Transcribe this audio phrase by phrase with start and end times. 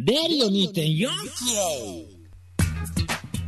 [0.00, 1.08] レディオ2.4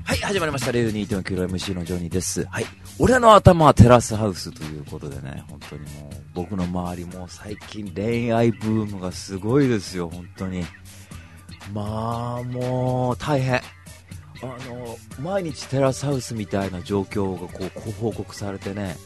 [0.05, 0.73] はい、始まりました。
[0.73, 0.93] レール
[1.23, 2.45] 2.9MC のジョニーです。
[2.47, 2.65] はい。
[2.99, 10.65] 俺の頭はテラスハウスということでね、本当にもう、僕の周りも最近恋愛ブームがすごいですよ、本当に。
[11.73, 13.55] まあ、もう、大変。
[13.55, 13.61] あ
[14.43, 18.97] の、毎日テラスハウスみたいな状況がこう、こう報告されてね、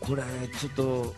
[0.00, 0.24] これ、
[0.58, 1.14] ちょっと、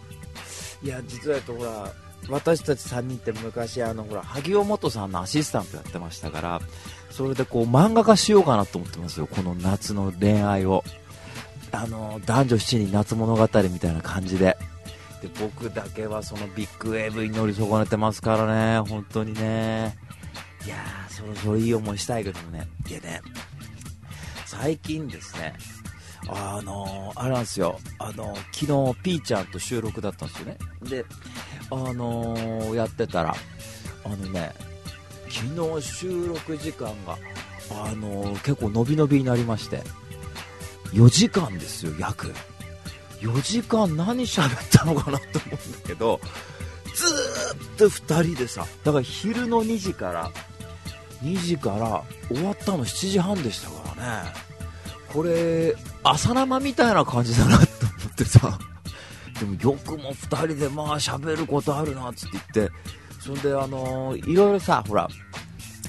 [0.83, 6.61] いや、実は言うと、ほら、私たち3人って昔、あの、ほら、萩尾元さんのアシスタントやってましたから、
[7.11, 10.83] それでこう漫画化しようかなと思ってますよ、この夏の恋愛を。
[11.73, 14.57] あの男女7人夏物語みたいな感じで。
[15.21, 19.97] で僕だけはそのビッグウェーブに乗り損ねてますからね、本当にね。
[20.65, 22.69] いやー、そろそろいい思いしたいけどもね。
[22.89, 23.21] でね、
[24.47, 25.55] 最近ですね、
[26.29, 28.67] あのあれなんですよ、あの昨日、
[29.03, 30.59] ピーちゃんと収録だったんですよね。
[30.83, 31.05] で、
[31.71, 33.35] あのーやってたら、
[34.05, 34.53] あのね、
[35.29, 37.19] 昨日収録時間が、
[37.71, 39.83] あのー結構伸び伸びになりまして
[40.93, 42.33] 4時間ですよ約。
[43.21, 46.21] 4時間何喋ったのかなと思うんだけど
[46.95, 47.07] ず
[47.65, 50.31] っと2人でさだから昼の2時から
[51.23, 54.33] 2時から終わったの7時半でしたからね。
[55.11, 55.75] これ
[56.05, 57.67] 朝生みたいな感じだなと思
[58.13, 58.59] ってさ。
[59.41, 62.75] でもよくも2人でまあ喋ることあるなっつって言って。
[63.25, 65.09] そんであのーいろいろさほら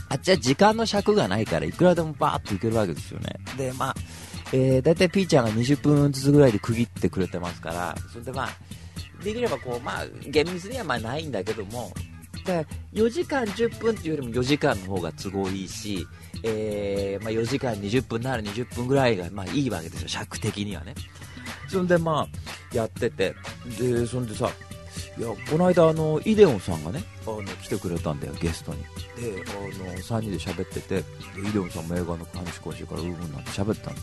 [0.08, 3.36] あっちは時間の尺がないからいくらでもバーッといけるわけですよね。
[3.58, 3.96] でまあ
[4.54, 7.96] えー、だいたいピーちゃんが20分ずつぐらいで区切ってくれてますから。
[8.12, 8.50] それでまあ
[9.24, 11.92] できればこうまあ厳密にはまあないんだけども
[12.46, 16.08] で4時間10分っていうよりも4時間の方が都合いいし、
[16.44, 20.94] えーまあ、4時間20分なら20分ぐらいがまあいいわけですよ尺的にはね。
[21.68, 22.28] そんでま
[22.74, 23.36] あやってて。
[23.80, 24.50] でそんでさ
[25.18, 28.84] いやこの間あのイデオンさんがねあの来てくれたんだよゲストに。
[28.84, 31.04] であの3人で喋ってて。
[31.38, 33.98] イデオンさんも映画の話詳しいからうんうんなんて喋ったの。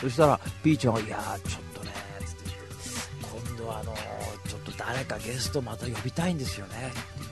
[0.00, 1.92] そしたらピーちゃんが「いやーちょっとね」
[2.26, 6.92] つって言って「今度はあのーちょっと誰かゲストまた呼びたいんですよね」「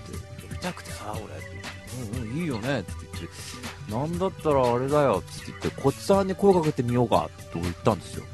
[0.63, 3.29] たくてさ俺」って言って「うんうんいいよね」って言って
[3.93, 8.25] 「なんだったらあれだよ」って言って「こっちさんに声かけてみようか」って俺言ったんですよ。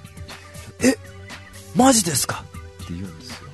[0.80, 0.96] え？
[1.74, 2.44] マジですか？
[2.84, 3.48] って言うんですよ。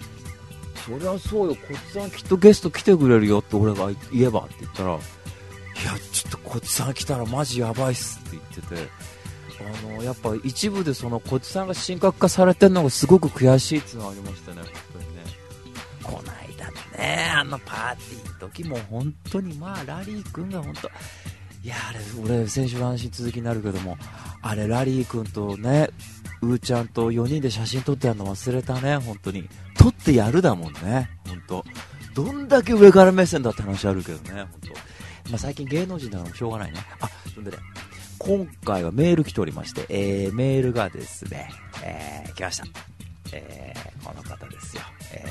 [0.87, 5.01] そりゃそうよ、こっちさんきっとゲスト来てくれるよって俺が言えばって言ったら、いや、
[6.13, 8.91] ちょっとこっちさん来たらマジやばいっすって言ってて、
[9.87, 15.23] あの、やっぱ一部でそのこっちさんが神格化されてるのがすごく悔しいっていうのがありましたね、本当にね。
[16.99, 20.89] あのパーティーの時も本当にまあラリー君が本当、
[21.63, 23.97] いや、あれ、俺、先週の話続きになるけども、
[24.43, 25.89] あれ、ラリー君とね、
[26.43, 29.49] うーちゃんと4人で写真撮ってやるの忘れたね、本当に。
[29.79, 31.65] 撮ってやるだもんね、本当。
[32.15, 34.61] どんだけ上から目線だって話あるけどね、本
[35.25, 35.31] 当。
[35.31, 36.81] まあ、最近芸能人なのもしょうがないね。
[37.01, 37.57] あ、そんでね、
[38.19, 41.51] 今回はメール来ておりまして、えー、メールがですね、
[41.83, 42.65] えー、来ました。
[43.33, 44.83] えー、この方ですよ。
[45.13, 45.25] え、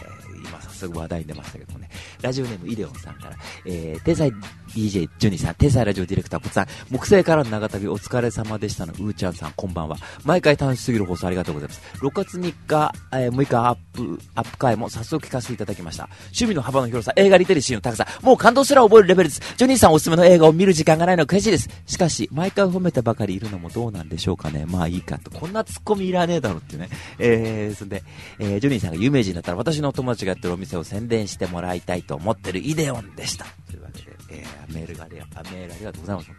[0.84, 1.90] 早速話題に出ましたけどもね、
[2.22, 3.36] ラジオネームイデオンさんから、
[3.66, 4.32] えー、天才
[4.76, 9.98] DJ ジュニーさん、天才ラジオディレクターポツさん、木星からの長旅お疲れ様でしたのうーちゃんさん、こんばんは。
[10.26, 11.82] 毎回楽しすぎる放送ありがとうございます。
[12.00, 16.10] 6月3日、えー、6日アップ、アップ回も早速聞かせていただきました。
[16.26, 19.42] 趣味の幅の広さ、映画リテラシーの高さ、もう感動すら覚えるレベルです。
[19.58, 21.70] ジョニーさんおすすめの映画を見る時間がないの悔しいです。
[21.86, 24.66] しかし、毎回褒めてばかりいるのもどうなんでしょうかね。
[24.66, 25.32] まあいいかと。
[25.32, 26.90] こんなツッコミいらねえだろってね。
[27.20, 28.04] えー、そんで、
[28.40, 33.46] えー、ジョニーさんが有名人だったら私の友達がやってるお店を宣伝してもらいたいと思ってるイデオンでした。
[33.70, 36.30] というわけで、えー、メールがありがあメールありがとうございます。
[36.30, 36.36] ね。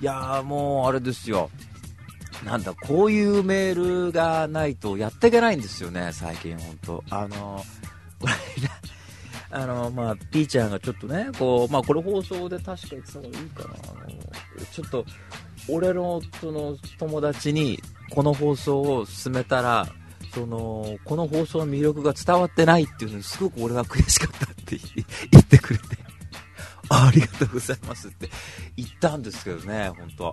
[0.00, 1.50] いやーもう、あれですよ。
[2.44, 7.64] なんだ、こういうメールがないとやっていけないんですよね、最近、本当あの、
[8.18, 8.32] こ れ
[9.54, 13.68] あの、まあ、ピーちゃんがちょっとね、こう、まあ、これ放送で確か言ってた方がいいかな。
[13.68, 15.04] あの、ちょっと、
[15.68, 17.78] 俺の、その、友達に、
[18.10, 19.86] この放送を進めたら、
[20.34, 24.78] その、この放送の魅力が伝わってないっていうのに、すごく俺は悔しかったって
[25.30, 26.02] 言ってくれて。
[26.90, 28.28] ありがとうございますって
[28.76, 30.24] 言ったんですけどね、本当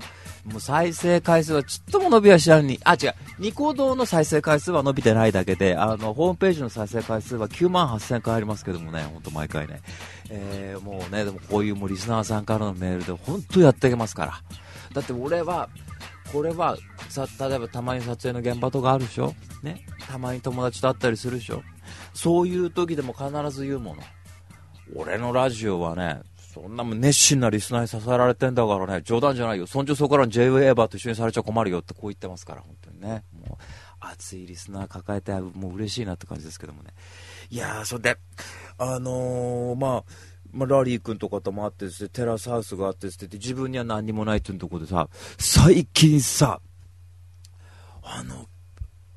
[0.45, 9.81] もう再生回数はちっとも伸びはしないのに、あ、違う、ニコ動の再生回数は伸びてないだけで、あの、ホームページの再生回数は9万8000回ありますけどもね、本当毎回ね。
[10.29, 14.41] えー、もうね、でもこういうもうリスナーさんからのメールで本当やっていけますから。
[14.93, 15.69] だって俺は、
[16.31, 16.77] これは
[17.09, 19.33] さ例えばたまに撮影の現場とかあるでしょ、
[19.63, 21.63] ね、たまに友達と会ったりするでしょ？
[22.13, 24.03] そういう時でも必ず言うもの。
[24.95, 26.21] 俺のラジオはね
[26.53, 29.67] そんなも熱心なリスナーに支えられてんだからね冗談じゃないよ。
[29.67, 33.23] そんじょそこから j w a バーと一緒にされちゃ困るよってこう言ってますから本当にね。
[33.31, 33.63] もう
[34.01, 36.91] 熱いリスナー抱えてもう嬉しいなって感じですけどもね。
[37.49, 38.17] いやーそれで
[38.77, 40.03] あのー、まあ
[40.51, 46.59] まあ、ラリー君とかともあって、テラスハウスがあってですね、自分には何にもないっていうところでさ、最近さ、
[48.03, 48.47] あの、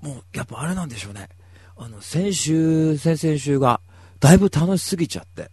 [0.01, 1.29] もう、やっぱあれなんでしょうね。
[1.77, 3.81] あの、先週、先々週が、
[4.21, 5.51] だいぶ楽しすぎちゃって。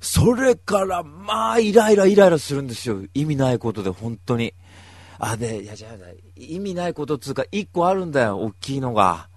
[0.00, 3.02] それから、まあ、イライライライラするんですよ。
[3.14, 4.54] 意味ないことで、本当に。
[5.18, 5.94] あ、で、いや、じゃあ、
[6.36, 9.28] 意味ないことっつうか、一個あるんだよ、大きいのが。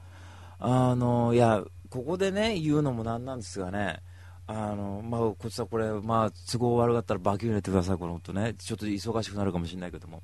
[0.60, 4.02] あの、いや、ここでね、言うのもなんなんですがね、
[4.48, 8.56] あの、まあ、こっちはこれ、まあ、都合悪かったらバキュー入れてください、このとね。
[8.58, 10.24] ちょっと忙しくなるかもしれないけども。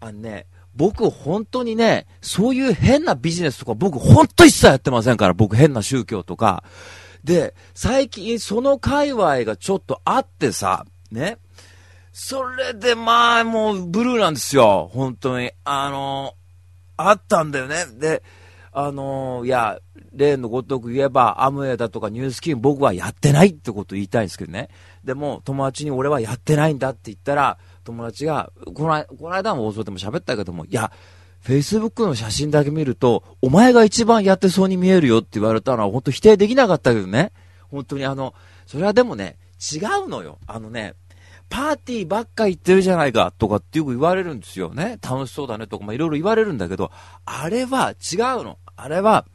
[0.00, 0.46] あのね、
[0.76, 6.62] 僕本当にね、そういう変なビジネスとか僕本当一切やってませんから、僕変な宗教とか。
[7.24, 11.38] で、最近その界隈がちょっとあってさ、ね。
[12.12, 14.90] それでまあもうブルーなんですよ。
[14.92, 15.52] 本当に。
[15.64, 16.34] あの、
[16.96, 17.86] あったんだよね。
[17.98, 18.22] で、
[18.80, 19.80] あのいや、
[20.12, 24.68] 例のごとく言えば、アムウェイだとかニュースキン僕はやってないってことを言いたいんですけどね。
[25.02, 30.92] でも、友達に俺はやってないんだって言ったら、友達が、このこの間も放送でも喋ったけども、いや、
[31.44, 37.32] Facebook の写真だけ見ると、お前が一番やってそうに見えるよって言われたのは本当否定できなかったけどね。
[37.72, 38.32] 本当にあの、
[38.64, 39.38] それはでもね、
[39.72, 40.38] 違うのよ。
[40.46, 40.94] あのね、
[41.48, 44.98] パーティーばっか行ってるじゃないかとかってよく言われるんですよね。
[45.02, 46.92] 楽しそうだねとか、まあいろいろ言われるんだけど、
[47.24, 48.58] あれは違うの。
[48.80, 49.26] あれは、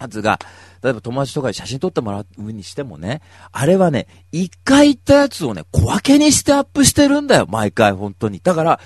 [0.00, 0.38] やつが、
[0.82, 3.20] 例えば友達とかに写真撮ってもらうにしてもね、
[3.52, 8.40] あれはね、一回行ったやつをね、小分けにしてアップしてるんだよ、毎回、本当に。
[8.42, 8.80] だから、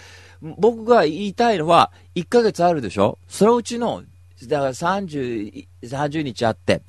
[0.58, 3.18] 僕が言いたいのは、1ヶ月あるでしょ？
[3.28, 4.02] そのうちの、
[4.44, 6.82] だから30、30日あって、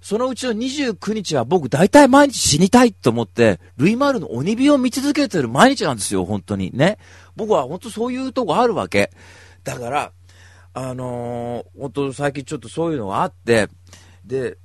[0.00, 6.70] そのうちの29日は僕大体毎日死にたいと思って、ルイマールの鬼火を見続けてる毎日なんですよ、本当に。
[6.72, 6.98] ね。
[7.36, 9.10] 僕は本当そういうとこあるわけ。
[9.64, 10.12] だから、
[10.74, 13.68] あのー、本当最近ちょっとそういうのがあって、
[14.24, 14.58] で、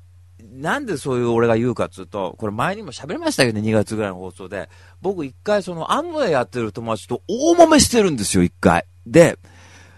[0.51, 4.69] なんでそういう俺が言うかっつうと、これ前にも喋りましたけどね、2月ぐらいの放送で。
[5.01, 8.85] 僕一回そのアムウェイやってる友達と大揉めしてるんですよ、一回。
[9.05, 9.37] で、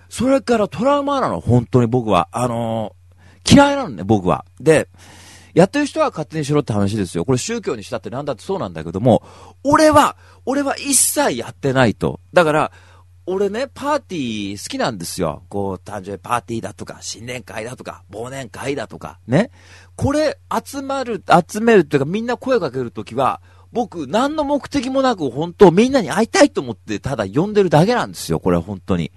[0.10, 2.28] それからトラウマなの、本当に僕は。
[2.34, 4.46] あのー、嫌いなのね、僕は。
[4.60, 4.90] で、
[5.54, 7.24] やってる人は勝手にしろって話ですよ。
[7.24, 9.24] これ宗教にしたってなんだってそうなんだけども、
[9.64, 12.20] 俺は、俺は一切やってないと。
[12.34, 12.72] だから、
[13.26, 15.44] 俺ね、パーティー好きなんですよ。
[15.50, 19.52] こう、誕生日パーティーだとか、新年会だとか、忘年会だとか、ね。
[19.96, 23.42] これ、集まる、集めるっていうか、みんな声かけるときは、
[23.72, 28.40] 僕、何の目的もなく、本当みんなに会いたいと思って、ただ呼んでるだけなんですよ。
[28.40, 29.12] これ、本当に。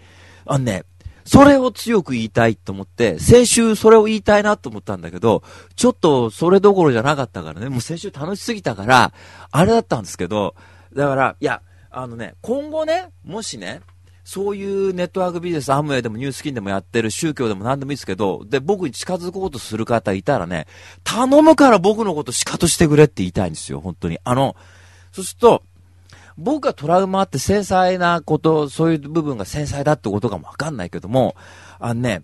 [0.46, 0.84] あのね、
[1.24, 5.42] それを強く言いたいと思って、先週それを言いたいなと思ったんだけど、
[5.74, 9.12] ちょっとそれどころじゃなかったからね、もう先週楽しすぎたから、
[9.50, 10.54] あれだったんですけど、
[10.94, 13.80] だから、いや、あのね、今後ね、もしね、
[14.24, 20.66] そういうネットワークビジネス、アムウェイでもニュースキンでもやってる宗教でも何でもいいですけど、で、僕に近づこうとする方いたらね、
[21.04, 24.18] 頼むから僕のことシカとしてくれって言いたいんですよ、本当に。
[24.24, 24.56] あの、
[25.12, 25.62] そうすると、
[26.38, 31.36] 僕がトラウマって繊細なこと、そういう部分が繊細だってことかもわかんないけども、
[31.78, 32.22] あのね、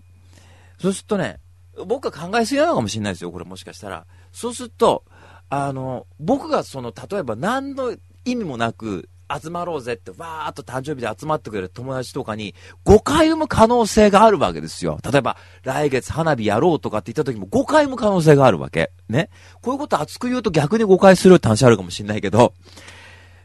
[0.79, 1.39] そうするとね、
[1.85, 4.05] 僕が考えすぎなのかもしれないですよ、これもしかしたら。
[4.33, 5.03] そうすると、
[5.49, 7.95] あの、僕がその、例えば何の
[8.25, 9.07] 意味もなく、
[9.39, 14.99] 集まろうぜって、わーっと誕生日で集まってくれる友達とかに、誤解生む可能性があるわけですよ。
[15.09, 18.91] 例えば、来月花火やろうとかって言った時も誤解生む可能性があるわけ。
[19.09, 19.29] ね。
[19.61, 22.53] こういうこと熱く言うと逆に誤解するって話あるかもしれないけど、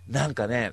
[0.08, 0.72] なんかね、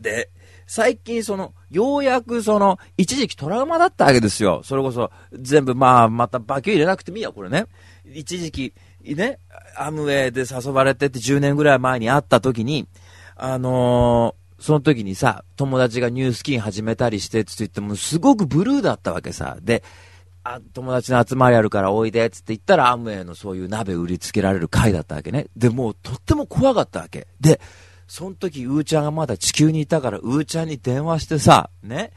[0.00, 0.30] で、
[0.66, 4.62] 最近その、ようやくその、一時期トラウマだったわけですよ。
[4.64, 7.66] それこそ、全部まあ、またバキュ入れなくてもいいや、これね。
[8.12, 9.38] 一時期、ね、
[9.76, 12.88] アムウェイで誘われてって10年ぐらい前に会った時に、
[13.36, 19.58] あのー、その時にさ、友達がニュースキン始めたりしてって言っても、すごくブルーだったわけさ。
[19.60, 19.84] で、
[20.42, 25.48] あ、友達の集まりあるからおいで、つって言ったらアムウェイのそういう鍋売りつけられる回だったわけね。
[25.56, 27.26] で、もうとっても怖かったわけ。
[27.40, 27.60] で、
[28.06, 32.12] その時、うーちゃんがまだ地球にいたから、うーちゃんに電話してさ、ね、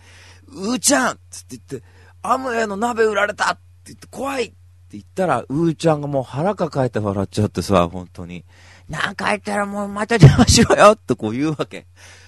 [0.47, 1.87] うーちゃんつって言って、
[2.21, 4.55] アムウェイの鍋売られたって言って、怖いって
[4.91, 8.45] 言ったら、うーちゃんがもう腹抱えて笑っちゃってさ、本当に。
[8.89, 11.85] なんか言ったらもうまた電話しろよってこう言うわけ。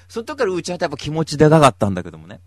[0.07, 2.39] その時からうちはやっぱ気持ちでかかったんだけどもね。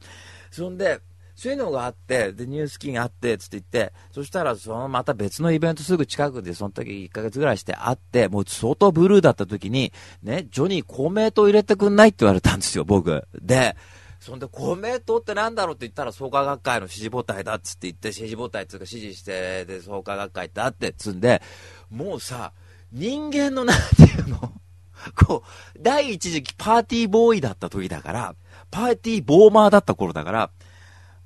[0.51, 1.01] そんで、
[1.35, 9.93] そういうのがあって、で、ニュースキンがあって、つって言って、そしたら、そのまた別のイベントすぐ近くで、その時1ヶ月ぐらいして会って、もう相当ブルーだった時に、
[10.23, 13.27] ね、ジョニー公明党入れてくんないって言われたんですよ、僕。
[13.43, 13.77] で、
[14.21, 15.75] そんで、公明党ってなんだろう？
[15.75, 21.43] って言ったら、創価学会の支持母体だっつって言って、支持母体っていうか支持して、で、創価学会ってあってつんで、
[21.91, 22.53] もうさ、
[22.95, 24.53] 人間のなんていうの？
[25.27, 28.35] こう、第一時期パーティーボーイだった時だから、
[28.71, 30.51] パーティーボーマーだった頃だから、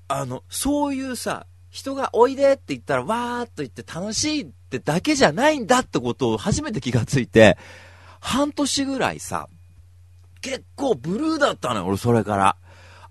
[0.08, 7.58] あの、そういうさ、人がおいでって言ったらわーっと言って楽しいってだけじゃないんだってことを初めて気がついて、
[8.20, 9.48] 半年ぐらいさ、
[10.40, 12.56] 結構ブルーだったのよ、俺それから。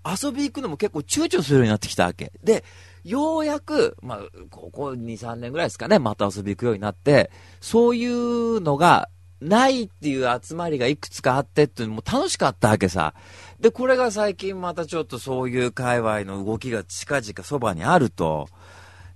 [0.04, 2.32] 遊び行くのも結構躊躇するようになってきたわけ。
[2.42, 2.64] で、
[3.08, 4.18] ようやく、まあ、
[4.50, 9.08] ここ2、3年ぐらいですかね、また遊び行くようになって、そういうのが
[9.40, 13.14] ないっていう集まりがいくつかあってっていうのも楽しかったわけさ。
[13.60, 18.48] で、これが最近またちょっとそういう界隈の動きが近々そばにあると、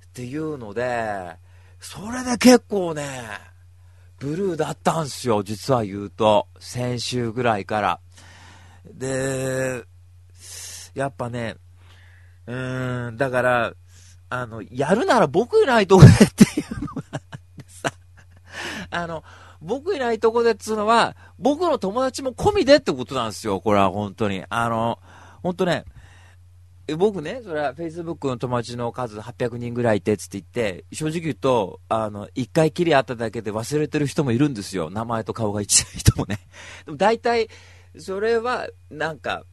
[0.07, 1.37] っていうので、
[1.81, 3.29] それで結構ね、
[4.19, 6.47] ブルーだったんすよ、実は言うと。
[6.61, 8.01] 先週ぐらいから。
[8.85, 9.83] で、
[10.95, 11.57] やっぱね、
[12.47, 13.75] うーん、だから、
[14.33, 17.93] あの、やるなら僕いないとこでっていうのがあってさ、
[18.91, 19.23] あの、
[19.61, 24.43] 僕いないとこでっつうのは、僕の友達も込みでってことなんですよ、これは本当に。
[24.49, 24.99] あの、
[25.43, 25.85] 本当ね、
[26.97, 34.89] 僕ね、それは Facebook の友達の数800人ぐらいいてつって言って、正直言うと、あの、一回きり会っただけで忘れてる人もいるんですよ。
[34.89, 36.39] 名前と顔が一致した人もね。
[36.87, 37.51] でも大体、
[37.99, 39.45] それは、なんか、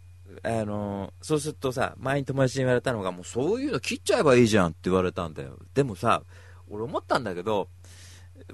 [0.43, 5.58] あの、そうするとさ、前に友達に言われたのが、もうそういうの切っちゃえばいいじゃんって言われたんだよ。
[5.74, 6.24] でもさ、
[6.69, 7.69] 俺思ったんだけど、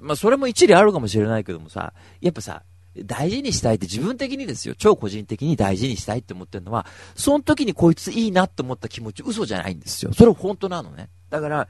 [0.00, 2.62] まあそれも一理あるかもしれないけどもさ、やっぱさ、
[3.04, 10.12] 大事にしたいって自分的にですよ、超個人的に大事にしたいって思ってるのは、その時にこいついいなって思った気持ち嘘じゃないんですよ。
[10.12, 11.10] それ本当なのね。
[11.30, 11.68] だから、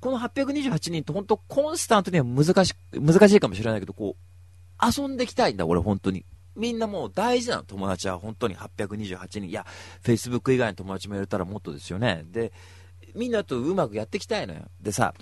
[0.00, 6.24] この828人って本当コンスタントには難し、難しいかもしれないけど、こう、遊んできたいんだ、俺本当に。
[6.56, 9.44] みんなもう大事なの、友達は本当に828人。
[9.44, 9.66] いや、
[10.02, 12.24] Facebook 以外の友達も入れたらもっとですよね。
[12.26, 12.52] で、
[13.14, 14.62] みんなとうまくやっていきたいのよ。
[14.80, 15.14] でさ、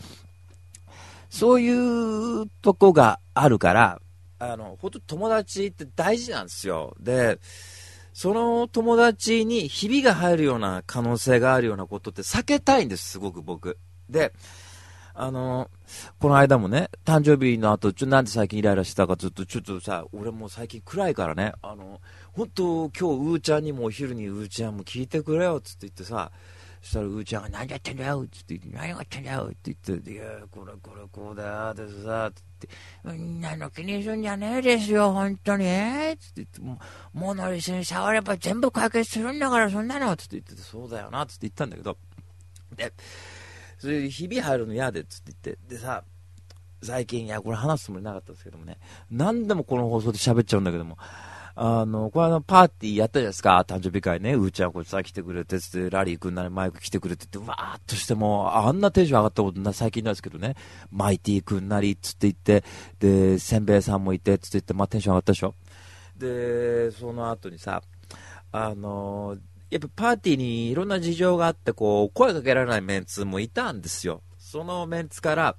[1.30, 4.00] そういうとこがあるから、
[4.38, 6.94] あの、本当友達って大事なんですよ。
[7.00, 7.38] で、
[8.12, 13.78] その友達にひびが入るような可能性があるようなことって避けたいんです、すごく僕。
[14.10, 14.32] で、
[15.14, 15.70] あの、
[16.18, 22.00] この間もね、誕生日の後、ちょ、なんで最近イライラしてたかずっと、ちょっとさ、俺も最近暗いからね、あの、
[22.32, 26.32] 本当今日、うーちゃんにもお昼にうーちゃんも聞いてくれよ、つって言ってさ、
[26.80, 32.68] そしたらうーちゃんが何やってんだよつって言って、何やってんだよって言って、いや、これこれこうだよ、でさ、つって、
[33.04, 36.80] みんなの気にするんじゃねえですよ、本当に、えつって言って、も
[37.14, 41.98] う、物に触れば全部解決するんだから、そんなのつって言ってて、そうだよな、つって言ったんだけど、
[42.76, 42.92] で、
[43.82, 46.04] それ、ひび入るの嫌でっ、つって言って、でさ、
[46.84, 48.78] 最近、いや、これ話すつもりなかったんですけどもね、
[49.10, 50.98] 何でもこの放送で喋っちゃうんだけども、
[51.56, 60.54] あの、これあの、パーティーやったじゃないですか、誕生日会ね、うーちゃんこっちさ来てくれて、つって、ラリー君なりマイク来てくれてって、わーっとしても、あんなテンション上がったことな、最近なんですけどね、
[60.92, 62.62] マイティー君なり、つって言って、
[63.00, 65.56] で、せんべいさんもいて、つって言って、まあ、テンション上がったでしょ。
[66.16, 67.82] で、その後にさ、
[68.54, 69.38] あの
[69.72, 74.22] やっぱパーティーにいろんな事情があって、こう、声かけられないメンツもいたんですよ。
[74.36, 75.56] そのメンツから、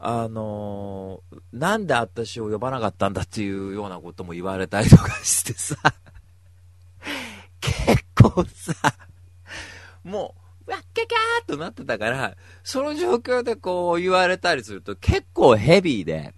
[0.00, 5.76] あのー、なんで私を呼ばなかったんだっていうようなことも言われたりとかしてさ、
[7.62, 8.74] 結構さ、
[10.02, 10.34] も
[10.66, 16.34] う、わっけきゃーっとなってたから、その状況でこう言われたりすると結構ヘビーで、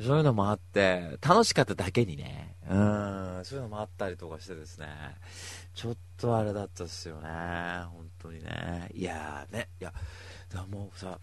[0.00, 4.86] そういうのもあって、楽しかっただけにね、うん、そういうのもあったりとかしてですね、
[5.76, 7.28] ちょっとあれだったっすよね、
[7.92, 8.88] 本当にね。
[8.94, 9.92] いやーね、いや、
[10.52, 11.18] だもうさ、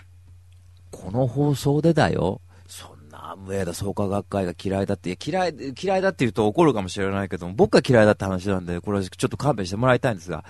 [0.92, 2.40] この放送でだよ。
[2.68, 10.46] そんな上田創価学会が嫌いだって、嫌い、嫌いだって言うと怒るかもしれないけども、僕が嫌いだって話なんで、これはちょっと勘弁してもらいたいんですが、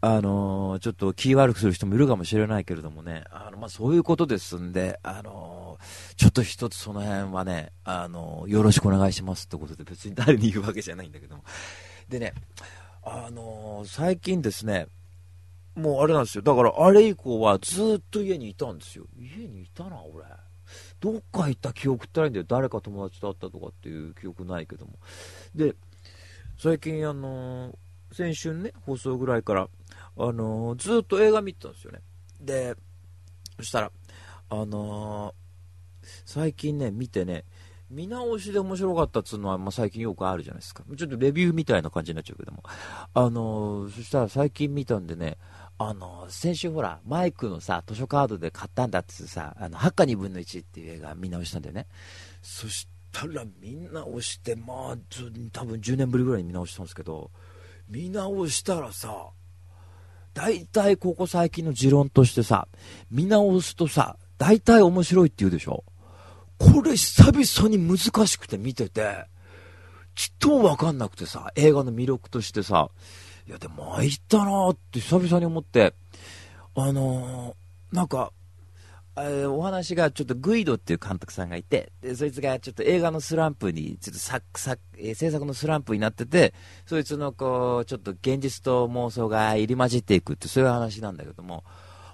[0.00, 11.44] あのー、ちょっと気悪くする人もいるかもしれないけれどもね、あの、まあ、そういうことですんで、あのー、ちょっと一つその辺はね、あのー、よろしくお願いしますってことで別に誰に言うわけじゃないんだけども。
[12.08, 12.34] でね、
[13.04, 14.86] あの最近ですね、
[15.74, 16.42] もうあれなんですよ。
[16.42, 19.04] だからあれ以降はずっと家にいたんですよ。
[19.18, 20.24] 家にいたな、俺。
[21.00, 22.46] どっか行った記憶ってないんだよ。
[22.48, 24.92] 誰か友達と会ったとかっていう記憶ないけども。
[25.54, 25.74] で、
[26.58, 29.68] 最近あのー、先週ね、放送ぐらいから、
[30.16, 32.00] あのー、ずっと映画見てたんですよね。
[32.40, 32.74] で、
[33.58, 33.92] そしたら、
[34.48, 35.34] あの、
[36.24, 37.44] 最近ね、見てね、
[37.90, 40.82] 見直しで面白かったっつうのは、まあ、最近よくあるじゃないですか。
[40.96, 42.62] ちょっとレビューみたいな感じになっちゃうけども。
[43.12, 45.38] あのそしたら最近見たんでね、
[45.78, 51.86] あの、先週ほら、マイクのさ、図書カードで買ったんだってさ、あの、ハッカ2分の1っていう映画見直したんだよね。
[52.42, 54.96] そしたらみんな押して、まあ、
[55.52, 57.30] 多分10年ぶりぐらいに見直したんですけど、
[57.88, 59.30] 見直したらさ、
[60.32, 62.68] 大体ここ最近の持論としてさ、
[63.10, 65.84] 見直すとさ、大体面白いって言うでしょ
[66.58, 69.26] これ久々に難しくて見てて、
[70.14, 72.90] ちっともわかんなくてさ、映画の魅力としてさ、
[73.46, 75.94] いや、でも参ったなーって久々に思って、
[76.74, 78.32] あのー、なんか、
[79.16, 86.52] えお話がちょっとグイドっていう監督さんがいて、でそいつがちょっと映画のスランプに、ちょっと作作、えー、制作のスランプになってて、
[86.86, 91.64] そいつのこう、ちょっと現実と妄想が入り混じっていくって、そういう話なんだけども、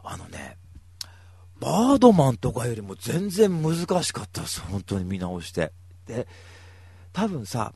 [0.05, 0.59] あのね、
[1.61, 5.73] バードマンとかよりも全然難しかったです、本当に見直して。
[6.07, 6.27] で、
[7.13, 7.73] 多分さ、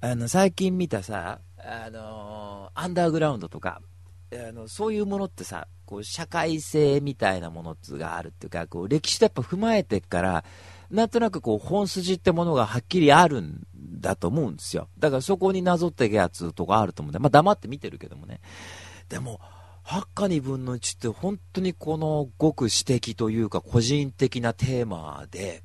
[0.00, 3.80] あの、最近見たさ、あのー、アンダーグラウンドとか、
[4.34, 10.44] あのそういうものってさこう社会性みたいなものがあるっていうかこう歴史とやっぱ踏まえてから
[10.90, 13.66] なんとなくこう本筋ってものがはっきりあるん
[14.00, 14.88] だと思うんですよ。
[14.98, 18.40] だからそこになぞっていくやつとかあると思うんで、まあ、黙って見てるけどもね。
[19.08, 19.40] でも
[19.84, 25.62] 8か2分の1って本当にこのごく私的というか個人的なテーマで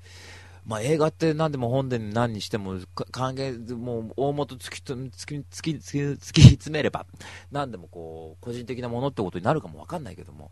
[0.68, 2.76] まあ、映画って何でも本で何にしても
[3.12, 7.06] 還元もう大元突き突き突き突き詰めれば
[7.54, 10.52] 何でもこう個人的なものってことになるかも分かんないけども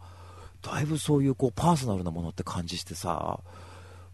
[0.62, 3.42] だいぶそういうこうパーソナルなものって感じしてさ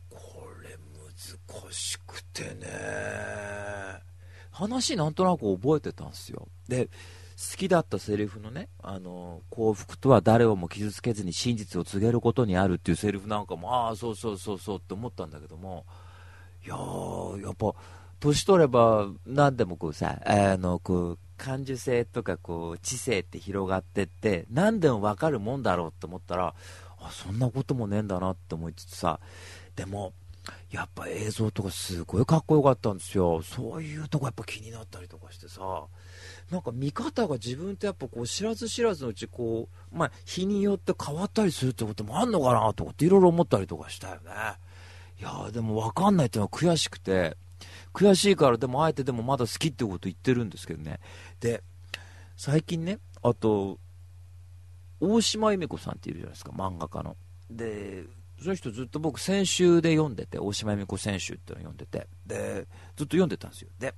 [0.10, 0.18] こ
[0.64, 4.02] れ難しくてね。
[4.50, 6.48] 話なんとなく覚えてたんですよ。
[6.68, 6.90] で
[7.42, 15.86] 好きだったセリフのね、あの幸福とは誰をも傷つけずに真実を告げることにあるっていうセリフなんかも、ああ、そうそうそうそうって思ったんだけども、
[16.64, 17.74] いやー、やっぱ、
[18.20, 26.54] 年取れば何でもこうさ、あの、こう、感受性とかこう、知性って広がってって、何でも分かるもんだろうって思ったら、
[27.00, 29.20] あ、そんなこともねえんだなって思いつつさ、
[29.76, 30.14] でも、
[30.70, 33.42] やっぱ映像とかすごいかっこよかったんですよ。
[33.42, 35.88] そういうとこやっぱ気になったりとかしてさ、
[36.52, 44.22] なんか見方が自分ってやっぱこう知らず知らずのうちこう、まあ、日によって変わったりするってこともあんのかなとかっていろいろ思ったりとかしたよね。
[45.20, 47.38] いやでも分かんないっていうのは悔しくて、
[47.94, 51.00] 悔しいからでもあえてでもまだ好きってこと言ってるんですけどね。
[51.40, 51.64] で、
[52.36, 53.80] 最近ね、あと、
[55.00, 57.16] 大島由美子さんっているじゃないですか、漫画家の。
[57.50, 58.04] で、
[58.42, 63.70] その人ずっと僕先週で読んでて、大島由美子選手っていうのを読んでて、で、ずっと読んでたんですよ。
[63.80, 63.94] で、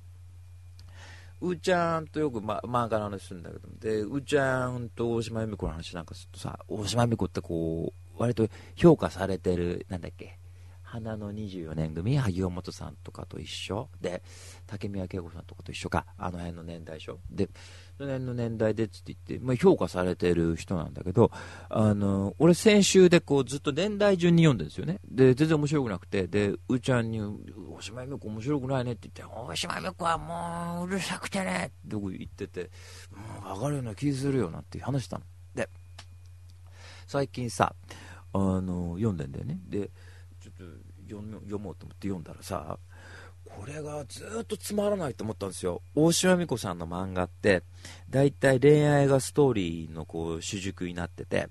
[1.44, 10.40] うーちゃんとよく、ま、漫画の話するんだけどでうーちゃんと大島由美子の話なんかするとさ大島由美子ってこう割と評価されてるなんだっけ
[10.84, 13.90] 花の24年組萩尾本さんとかと一緒？
[14.00, 14.22] で
[14.68, 16.06] 竹宮恵子さんとかと一緒か？
[16.18, 17.20] あの辺の年代でしょ？
[17.32, 17.50] で
[17.98, 21.32] その辺の年代でっつって言って、まあ、評価されてる人なんだけど
[21.70, 25.00] あの俺先週でこうずっと年代順に読んでるんですよね。
[25.06, 27.22] で全然面白くなくてでうーちゃんに
[27.70, 32.72] 「大島由美子面白くないね」って言って「大島由美子はもううるさくてね」って言ってて
[33.44, 35.26] 「もう上がるような気するよ」なんて話したの。
[35.54, 35.70] で
[37.06, 37.76] 最近さ
[38.34, 39.60] あの読んでんだよね。
[39.68, 39.92] で
[40.40, 40.64] ちょっと
[41.08, 42.80] 読もうと思って読んだらさ
[43.60, 45.82] これがずっとつまらないと思ったんですよ。
[45.96, 47.64] 大島美子さんの漫画って
[48.10, 51.50] 大体恋愛がストーリーのこう主軸になってて。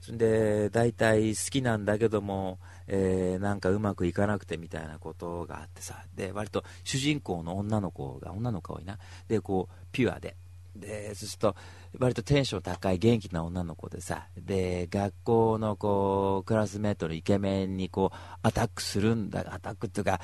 [0.00, 6.04] そんで大体好きなんだけども、えー、なんかうまくいかなくてみたいなことがあってさ。
[6.14, 8.98] で割と主人公の女の子が女の子多いな。
[9.26, 10.36] でこうピュアで。
[10.76, 11.56] でそうすると
[11.98, 14.28] 割とテンション高い元気な女の子でさ。
[14.36, 19.44] で学校のこうクラスメートのイケメンにこうアタックするんだ。
[19.52, 20.20] アタックっていうか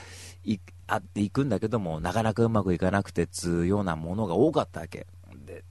[0.86, 5.06] あっていくんだけどもなかなかうまくいかなくてつうようなものが多かったわけ
[5.46, 5.64] で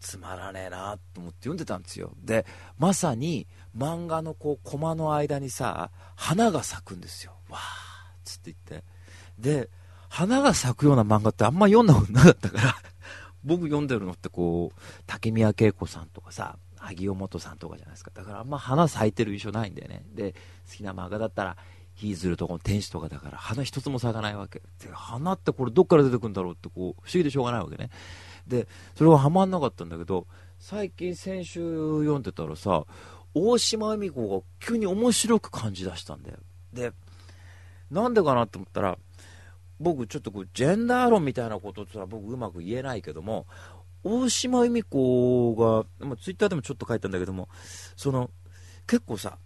[0.00, 2.46] つまらねえなと思って読んでたんですよで
[2.78, 3.46] まさに
[3.76, 7.62] 漫画のこうコマの間にさ花が咲くんですよわーっ
[8.24, 8.84] つって言って
[9.38, 9.70] で
[10.08, 12.74] 花が咲くような漫画ってあんま読んだことなかったから
[13.44, 18.10] 僕読んでるのってこう、竹宮恵子さんとかさ、萩尾本さんとかじゃないですか。
[18.14, 20.02] だからあんま花咲いてる印象ないんだよね。
[20.14, 20.32] で、
[20.68, 21.56] 好きな漫画だったら、
[22.00, 24.60] ヒーズルとか天使とかだから花一つも咲かないわけ。
[24.60, 27.90] で、花ってこれどっから出てくるんだろうってこう、不思議でしょうがないわけね。
[28.46, 30.26] で、それはハマんなかったんだけど、
[30.58, 31.60] 最近先週
[32.00, 32.84] 読んでたらさ、
[33.34, 36.38] 大島恵美子が急に面白く感じ出したんだよ。
[36.72, 36.92] で、
[37.90, 38.98] なんでかなと思ったら、
[39.80, 43.46] 僕ちょっとこうジェンダー論みたいなことって僕うまく言えないけども
[44.04, 47.48] 大島由美子が、まあ、ツイッターでもちょっと書いたんだけども
[47.96, 48.30] その
[48.86, 49.38] 結構さ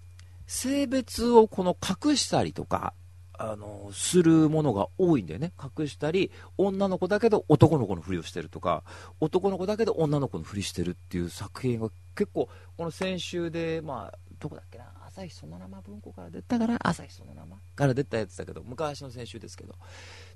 [0.47, 2.95] 性別をこの隠したりとか
[3.37, 5.53] あのするものが多いんだよね。
[5.61, 8.85] 隠したり女の子だけど男の子のふりをしてるとか
[9.21, 19.75] 男の子だけど女の子のふりしてるっていう作品が結構この先週でまあどこだっけな朝日その生文庫から出たから朝日その生から出たやつだけど昔の先週ですけど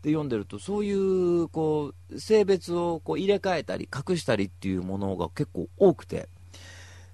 [0.03, 6.29] で読んでるとそういうこう性別をこう入れ替えたり隠したりっていうものが結構多くて。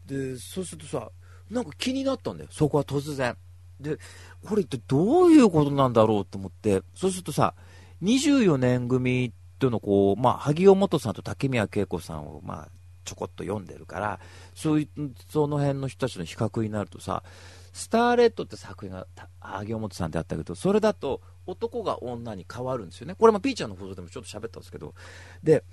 [0.07, 1.11] でそうするとさ
[1.51, 2.49] なんか気になったんだよ。
[2.53, 3.37] そこは突然。
[3.81, 3.99] で
[4.47, 6.83] これってどういうことなんだろうと思って。
[6.95, 7.55] そうするとさ
[8.03, 12.69] 24年組とのこう、まあ、萩尾元さんと竹宮恵子さんを、まあ、
[13.05, 14.21] ちょこっと読んでるから
[14.55, 17.23] そういうその辺の人たちの比較になるとさ
[17.73, 19.07] スターレッドって作品が
[19.41, 23.15] 萩尾本さんであったけどそれだと男が女に変わるんですよね。
[23.15, 24.95] これもピーちゃんの放送でもちょっと喋ったんですけど。
[25.43, 25.65] で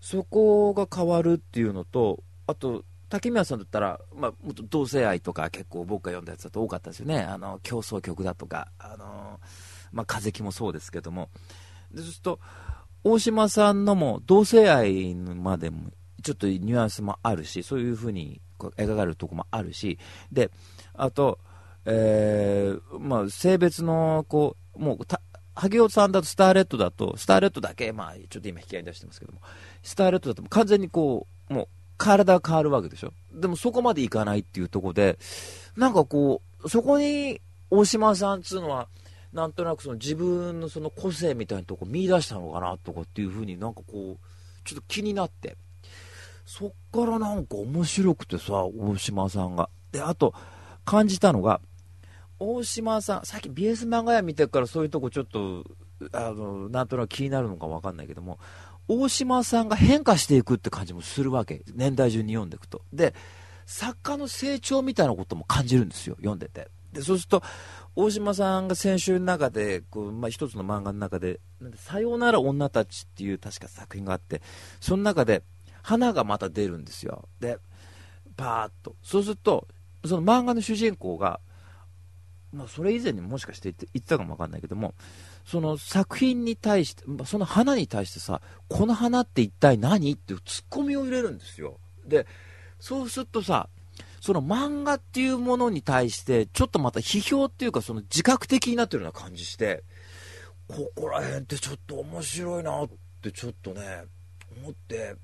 [0.00, 7.20] そこが変わるっていうのとあと竹宮さんだったら、まあ、もっと同性愛とか結構僕が読んだやつだと多かったですよね。
[7.20, 9.40] あの競争曲だとかあの、
[9.92, 11.28] まあ、風木もそうですけども。
[11.90, 12.40] でそうすると
[13.02, 15.90] 大島さんのも同性愛までも
[16.22, 19.98] ちょっとニュアンスもあるしそういうふうに描かれるところもあるし。
[20.30, 20.50] で
[20.94, 21.40] あと、
[21.86, 24.98] えーまあ、性別のこうもう
[25.56, 29.40] 萩尾さんだとスターレッドだとスターレッドだけ、まあ、ちょっと今引き合いに出してますけども。
[29.82, 31.68] スターレッドだと完全にこうもう
[32.00, 33.12] 体が変わるわけでしょ？
[33.32, 35.18] でもそこまでいかないっていうとこで
[35.76, 38.88] なんかこうそこに大島さんっつうのは
[39.32, 44.18] なんとなくその自分のその個性みたいなとこ見出したのかなとかっていうふうになんかこう
[44.64, 45.56] ちょっと気になって。
[46.46, 49.70] そっからなんか面白くてさ大島さんが。
[49.92, 50.34] であと
[50.84, 51.60] 感じたのが
[52.40, 55.64] 大島さんさっき BS 漫画屋見てるからそういうとこちょっと
[56.12, 58.40] あのなんとなく気になるのか分かんないけども
[58.92, 61.62] 大島さんが変化していくって感じもするわけ。
[61.72, 62.82] 年代順に読んでいくと。
[62.92, 63.14] で
[63.64, 66.16] 作家の成長みたいなことも感じるんですよ。
[66.16, 66.68] 読んでて。
[66.92, 67.42] でそうすると
[67.94, 71.38] 大島さんが先週の中でこう、まあ、一つの漫画の中で
[71.76, 74.42] 「さようなら女たち」っていう確か作品があって
[74.80, 75.44] その中で
[75.82, 77.28] 花がまた出るんですよ。
[77.38, 77.58] で
[78.36, 78.96] パーッと。
[79.04, 79.68] そうすると
[80.04, 81.38] その漫画の主人公が、
[82.52, 84.94] まあ、それ以前にもしかして言って言ったかもわかんないけども
[85.44, 90.12] その作品に対してその花に対してさこの花って一体何？
[90.12, 92.26] っていうツッコミを入れるんですよで
[92.78, 93.68] そうするとさ
[94.20, 99.82] その漫画っていうものに対して、ちょっとまた批評っていうか、その自覚的になってるような感じして、
[100.68, 102.88] ここら辺ってちょっと面白いなっ
[103.22, 104.04] てちょっとね、
[104.62, 105.16] 思って、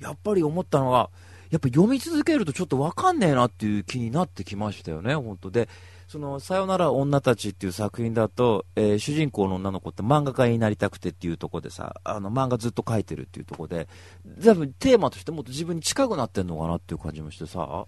[0.00, 1.10] やっぱり思ったのは、
[1.50, 5.68] やっぱ読み続けるとちょっとわかんねえなっていう気になってきましたよね、本当で。
[6.10, 13.86] その、さよなら女たちっていう作品だと、えー、主人公の女の子って漫画家になりたくてっていうとこでさ、あの、漫画ずっと描いてるっていうとこで、
[14.44, 17.86] 多分テーマとしてもっと自分に近くなってんのかなっていう感じもしてさ、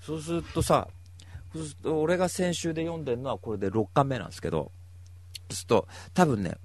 [0.00, 0.88] そうするとさ
[1.52, 4.70] そうすると俺が先週で読んでるのはこれで6巻目なんですけど
[5.50, 6.56] そうすると多分ね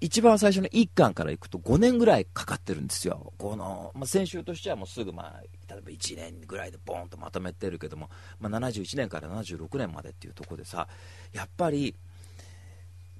[0.00, 5.40] 一番最初の1巻からいくと5年ぐらいかかってるんですよ、このまあ、先週としてはもうすぐ、まあ、
[5.72, 10.88] 例えば1年ぐらいでボーンとまとめてるけども、まあ、71年から76年までっていうところでさ、
[11.32, 11.94] やっぱり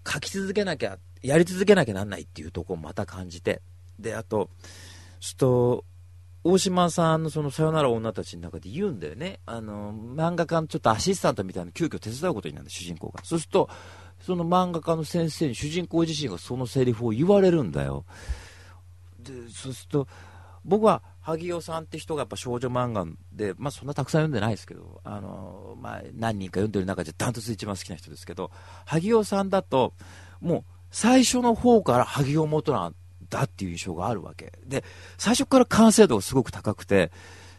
[0.06, 3.62] 書き続けなきゃ、やり続けなきゃなんないっていうところをまた感じて、
[3.98, 4.50] であと、
[5.20, 5.84] ちと
[6.46, 9.40] 大島さんのそのさよなら女たちの中で言うんだよね。
[9.46, 13.24] あの、漫画家のちょっとアシスタントみたいな急遽手伝うことになるんだ、主人公が。
[13.24, 13.70] そうすると、
[14.24, 18.06] その漫画家の先生に主人公自身がそのセリフを言われるんだよ。
[19.20, 20.08] で、そうすると、
[20.64, 28.50] 僕は萩尾さんって人がやっぱ少女漫画で、まあそんなたくさん読んでないですけど、あの、まあ何人か読んでる中でダントツ一番好きな人ですけど、
[28.86, 29.92] 萩尾さんだと、
[30.40, 32.94] もう最初の方から萩尾元なん
[33.28, 34.58] だっていう印象があるわけ。
[34.64, 34.84] で、
[35.18, 37.12] 最初から完成度がすごく高くて、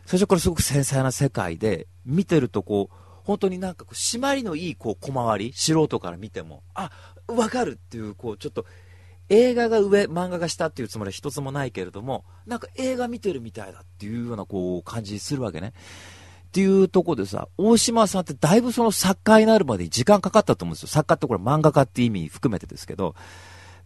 [0.08, 6.92] 最初からすごく繊細な世界で、見てるとこう、本当になんかこう、締まりのいいこう小回り、素人から見ても、あ、
[7.28, 8.66] わかるっていう、こう、ちょっと、
[9.30, 15.74] 映画が上、漫画が下っていうつもりは一つもないけれども、なんか映画見てるみたいだっていうようなこう感じするわけね。
[16.48, 20.90] っていうとこでさ、大島さんってだいぶその作家になるまでに時間かかったと思うんですよ。
[20.90, 23.16] 作家ってこれ漫画家って意味含めてですけど。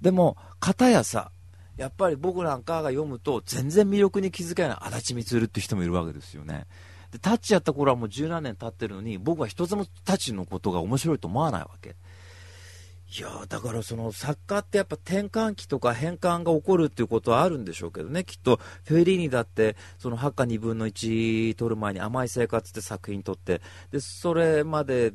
[0.02, 1.32] でも、片やさ、
[1.78, 6.68] やっぱり僕なんかが読むと全然魅力に気づけない足立光って人もいるわけですよね。
[7.12, 11.96] で、タッチやった頃はもう十何年経ってるのに、僕は一つもタッチのことが面白いと思わないわけ。
[13.12, 25.14] いやだからその作家ってやっぱ転換期とか変換が起こるっていうことはあるんでしょうけどね、きっとフェリーニだってその8か2分の1取る前に甘い生活って作品撮って、で、それまで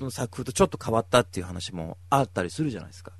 [0.00, 3.12] の作風とちょっと変わったっていう話もあったりするじゃないですか。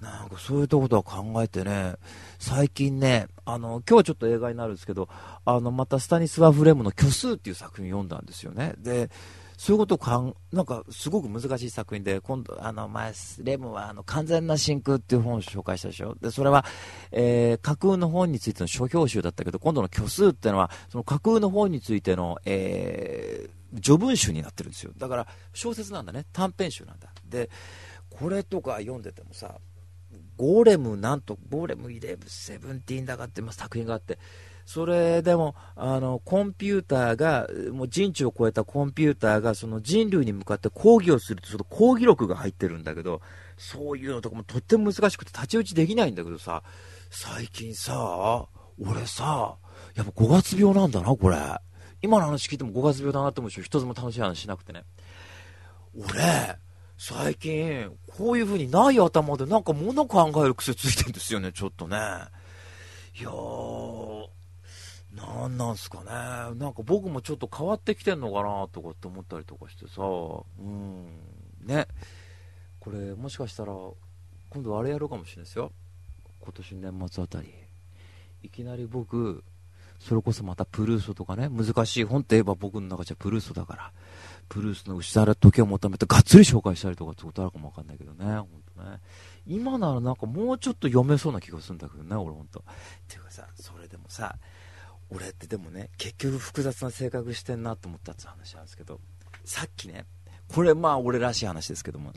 [0.00, 1.94] なんかそういったことは考えてね、
[2.38, 5.08] 最近ね、あの、今日はちょっと映画になるんですけど、
[5.44, 8.74] あの、またスタニスワ・フレームの虚数っていう作品を読んだんですよね。
[8.78, 9.10] で、
[9.58, 16.16] そういうことかん、なんかすごく難しい作品で、今度、あの、前、レムはあの、完全な真空っていう本を紹介したでしょ。
[16.18, 16.64] で、それは、
[17.12, 24.92] えー、架空の本についての書評集だったけど、今度の虚数っていうのは、その架空の本についての、えー、序文集になってるんですよ。
[24.96, 26.24] だから、小説なんだね。
[26.32, 27.12] 短編集なんだ。
[27.28, 27.50] で、
[28.08, 29.58] これとか読んでてもさ、
[30.40, 32.16] ゴーレムなんと、ゴーレム11、
[32.82, 34.18] 17だかってま作品があって、
[34.64, 43.20] それでもあのコンピューターが、もう人知を超えたコンピューターがその人類に向かって抗議をすると、その抗議録が入ってるんだけど、
[43.58, 46.62] そういうのとかもとっても難しくて、太刀打ちできないんだけどさ、
[47.10, 48.48] 最近さ、
[48.82, 49.58] 俺さ、
[49.94, 51.36] やっぱ5月病なんだな、これ。
[52.00, 54.84] 今の話聞いても5月病だなって思うし、一つも楽しい話しなくてね。
[55.94, 56.56] 俺、
[57.02, 61.96] 最近、こういう風にない頭でなんか物考える癖ついてんですよね、ちょっとね。
[61.96, 64.28] いやー、
[65.14, 66.58] なんなんすかね。
[66.58, 71.06] なんか僕もちょっと変わってきてんのかなとかって思ったりとかしてさ、うん、
[71.64, 71.86] ね。
[72.80, 73.72] これ、もしかしたら、
[74.50, 75.72] 今度あれやるかもしれないですよ。
[76.40, 77.54] 今年年末あたり。
[78.42, 79.42] いきなり僕、
[80.00, 83.92] それこそまたプルーストとかね、難しい本って言えば僕の中じゃプルーストだから、
[84.50, 88.98] プルースの失われた時を求めてがっつり紹介したりとかってことあるかもわかんないけどね、本当ね。
[89.46, 92.60] 今ならなんかもうちょっと読めそうな気がするんだけどね、俺本当。
[92.60, 92.62] っ
[93.08, 94.36] ていうかさ、それでもさ、
[95.08, 99.00] 俺ってでもね、結局複雑な性格してんなと思ったって話なんですけど、
[99.44, 100.04] さっきね、
[100.52, 102.12] これまあ俺らしい話ですけども、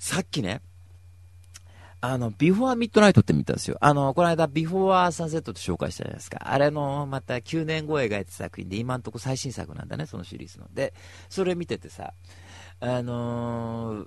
[0.00, 0.62] さっきね、
[2.02, 3.76] あの、ビフォーミッドナイトって見たんですよ。
[3.80, 6.38] あの、この間、ビフォーサンセットって紹介したじゃないですか。
[6.42, 10.66] あれの、また9年後描いた作品で、今んとこ最新作なんだね、そのシリーズの。
[10.72, 10.94] で、
[11.28, 12.14] それ見ててさ、
[12.80, 14.06] あの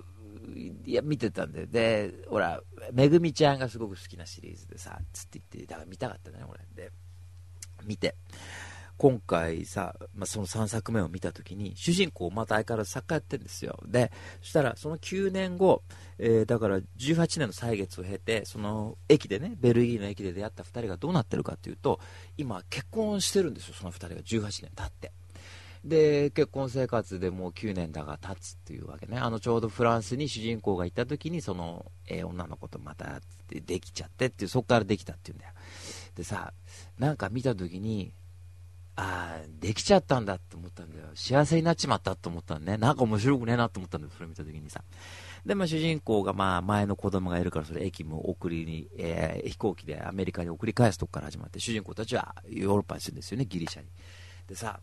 [0.86, 2.60] いや、見てたんで、で、ほら、
[2.92, 6.60] めぐみちゃんがすごく好きなシリーズでさ、つって言って、だから見たかったね、俺。
[6.74, 6.90] で、
[7.84, 8.16] 見て。
[8.96, 13.78] 今回さ、まあ、その3作目を見た時に主人公また相変わらず作家やってるんですよ。
[13.86, 15.82] でそしたらその9年後、
[16.18, 22.00] えー、だから18年の歳月を経てその駅でねベルギーの駅で出会った2人がどうなってるかっていうと
[22.36, 24.14] 今結婚してるんですよその2人が。
[24.22, 25.12] 18年経って。
[25.84, 29.18] で結婚生活でもう9年だが経つっていうわけね。
[29.18, 35.52] あのちょうどフランスに主人公が行った時にその、えー、女の子とまたできちゃってっていうそこからできたっていうんだよ。
[36.14, 36.54] でさ
[36.98, 38.14] なんか見た時に
[38.96, 41.06] ああ、できちゃったんだって思ったんだよ。
[41.14, 42.76] 幸せになっちまったと思ったんね。
[42.76, 44.82] なんか面白くねえなと思ったんだよ、それ見た時にさ。
[45.44, 53.88] で、まあ主人公がまあ前の子供がいるから、それ駅も送りに、えー、飛行機でアメリカに送り返すとこから始まって、主人公たちはヨーロッパにするんですよね、ギリシャに。
[54.46, 54.78] でさ、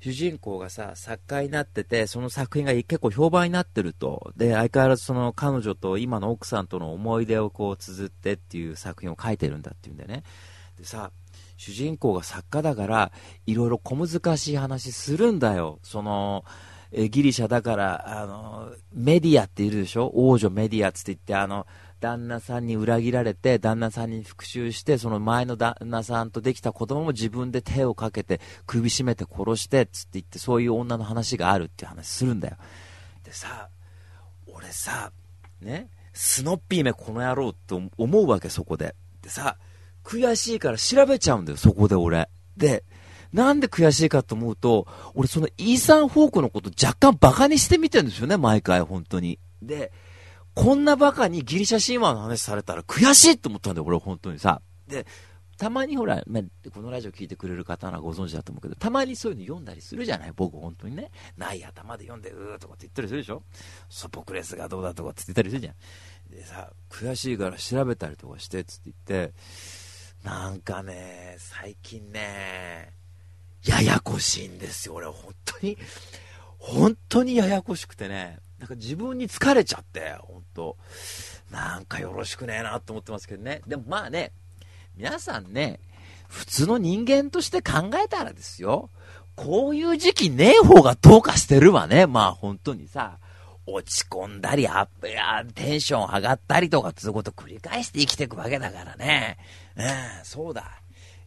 [0.00, 4.32] 主人公がさ、作家になってて、その作品が結構評判になってると。
[4.36, 10.22] で、相変わらずその彼女と今の奥さんとの思い出をこう綴ってっていう作品を書いてるんだっていうんだよね。
[10.78, 11.10] でさ、
[11.56, 13.12] 主人公が作家だから、
[13.46, 15.78] いろいろ小難しい話するんだよ。
[15.82, 16.44] その、
[16.92, 20.12] えギリシャだから、あの、メディアっているでしょ？
[20.14, 21.66] 王女メディアって言って、あの、
[22.00, 32.56] 旦那さんに裏切られて、旦那さんに復讐して、その前の旦那さんとできた子供も自分で手をかけて、首絞めて殺して、つって言って、そういう女の話があるっていう話するんだよ。
[33.24, 33.70] でさ、
[34.46, 35.12] 俺さ、
[35.60, 38.94] ね、スノッピーめこの野郎って思うわけ、そこで。
[39.22, 39.56] でさ、
[40.04, 42.28] 悔しいから調べちゃうんだよ、そこで俺。
[42.56, 42.84] で、
[43.32, 49.40] なんで悔しいかと思うと、俺そのイーサン・フォークのこと若干バカにしてみてるんですよね、毎回、本当に。
[49.62, 49.90] で、
[50.54, 54.62] こんなバカにギリシャ神話の話されたら悔しいと思ったんだよ、俺本当にさ。
[54.86, 55.06] で、
[55.56, 56.40] たまにほら、ま
[56.72, 61.10] このラジオ聞いてくれる方はご存知だと思うけど、たまにそういうの読んだりするじゃない僕本当にね。
[61.36, 63.42] ない頭で読んで、うーとかって言ったりするでしょ
[63.88, 65.74] ソポクレスがどうだとかって言ったりするじゃん。
[66.30, 69.34] でさ、悔しいから調べたりとかして、つって言って、
[70.24, 72.94] なんかね、最近ね、
[73.66, 75.76] ややこしいんですよ、俺、本当に。
[76.58, 80.76] 本当にややこしくてね、なんか自分に疲れちゃって、本当。
[81.50, 83.60] なんかよろしくねえなと思ってますけどね。
[83.66, 84.32] でもまあね、
[84.96, 85.78] 皆さんね、
[86.26, 88.88] 普通の人間として考えたらですよ、
[89.36, 92.06] こういう時期ねえ方がどうかしてるわね。
[92.06, 93.18] まあ本当にさ、
[93.66, 99.38] 落ち込んだり、アップや、テンション上がったりとかつうこと繰り返して生きていくわけだからね。
[99.76, 99.84] うん、
[100.22, 100.80] そうだ。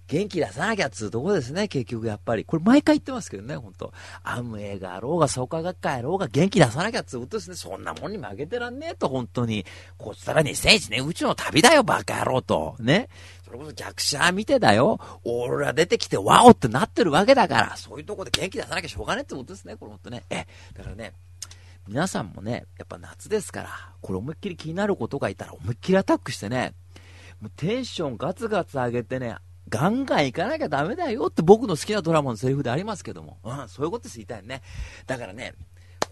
[0.08, 2.46] 元気出さなきゃっつうとこですね、結局やっぱり。
[2.46, 3.94] これ毎回言ってますけどね、ほんと。
[4.24, 7.58] アム映画あろうが、創価学会あろうが、元気出さなきゃっつうことですね。
[7.58, 9.66] そんなもんに負けてらんねえと、本当に。
[9.98, 12.78] こっちたら2001年宇宙の旅だよ、バカ野郎と。
[12.80, 13.10] ね。
[13.46, 15.00] それこそ逆者見てだよ。
[15.26, 20.24] 俺ら出てきてワオってなってるわけだから、そういうとこで元気出さなきゃしょうがねえってことですね、これほんとね。
[20.30, 21.12] え、だからね、
[21.86, 23.70] 皆さんもね、やっぱ夏ですから、
[24.02, 26.74] これ思いっきり気になることがいたら思いっきりアタックしてね、
[27.42, 29.38] もうテンションガツガツ上げてね、
[29.70, 34.62] ガンガン行かなきゃダメだよって僕の好きなドラマのセリフでありますけども、うん、そういうことです言いたいね。
[35.06, 35.54] だからね、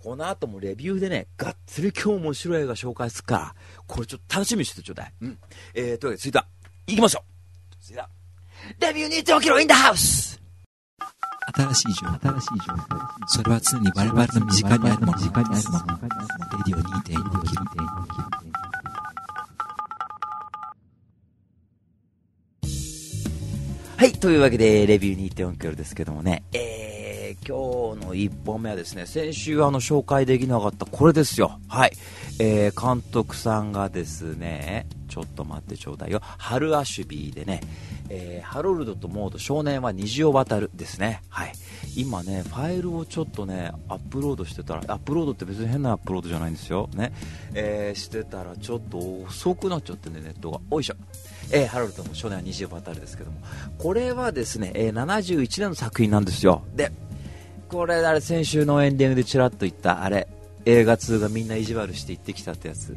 [0.04, 3.56] この後もレビューでね、がっつり今日面白い映画紹介するから、
[3.88, 5.14] これちょっと楽しみにしてちょうだい。
[5.22, 5.40] うん。
[5.74, 6.46] えー、というわけで、続いては、
[6.88, 7.24] 行きましょ
[7.72, 8.10] う続いては、
[8.80, 10.40] レビュー2.5キロインダハウス
[11.56, 13.28] 新しい情報、新しい情報。
[13.28, 15.86] それは常に我々の身近にあるもの、身近にあるもの。
[15.86, 16.10] レ
[16.66, 17.85] ディオ2.4キロ。
[23.98, 31.62] はい、というわけで、レビュー2.4キロですけどもね、えー、今日の1本目はですね、先週あの紹介できなかったこれですよ。
[31.70, 31.94] はい。
[32.38, 36.20] えー、監督さんがですね、ちょっと待ってちょうだいよ。
[36.22, 37.62] ハル・アシュビーでね、
[38.10, 41.22] えー、ハロルドとモード少年は虹を渡るですね。
[41.30, 41.54] はい。
[41.96, 46.90] 今ね、ファイルをちょっとね、アップロードしてたら、アップロードって別に変なアップロードじゃないんですよ。
[46.94, 47.14] ね。
[47.54, 50.60] えー、してたらちょっと遅くなっちゃってね、ネットが。
[50.70, 50.96] おいしょ。
[51.52, 53.38] えー、ハロルドの初年は20バタルですけども。
[53.78, 56.64] これはですね、えー、71年の作品なんですよ。
[56.76, 56.92] で、
[57.70, 60.28] これ、あれ、先週のエンディングでちらっと言った、あれ、
[60.66, 62.96] 映画通がみんな意地悪して行ってきたってやつ。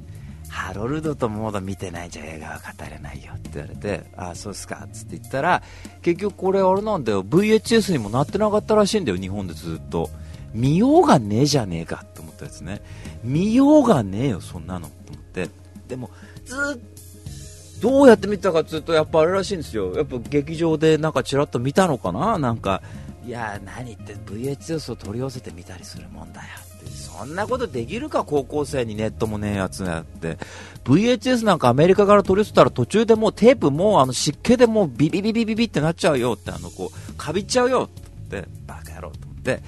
[0.49, 5.63] ハロルドとモード見てないじゃ映画は語れないよって言われて、ああ、そうですかっつって言ったら、
[6.03, 10.11] 結局これあれなんだよ、VHS にもなってなかったらしいんだよ、日本でずっと。
[10.55, 12.81] 見ようがねえじゃねえかって思ったやつね。
[13.23, 15.49] 見ようがねえよ、そんなのって思って。
[15.87, 16.11] でも、
[16.47, 16.98] ずっ、
[17.81, 19.95] どうやって見たかずっとやっぱあれらしいんですよ。
[19.95, 22.39] やっぱ劇場でなんかちらっと見たのかな？
[22.39, 22.83] なんか、
[23.27, 26.87] いや、何言って VHS を取り寄せて見たりするもんだよって。
[26.91, 30.39] そんなことできるか、高校生にネットもねえやつやって。
[30.85, 37.91] VHS なんかアメリカから取り寄せたら途中でもうテープもうあの湿気でもうビビビビビビってなっちゃうよって、あのこう、かびっちゃうよ
[38.25, 39.63] って、バカ野郎と思って。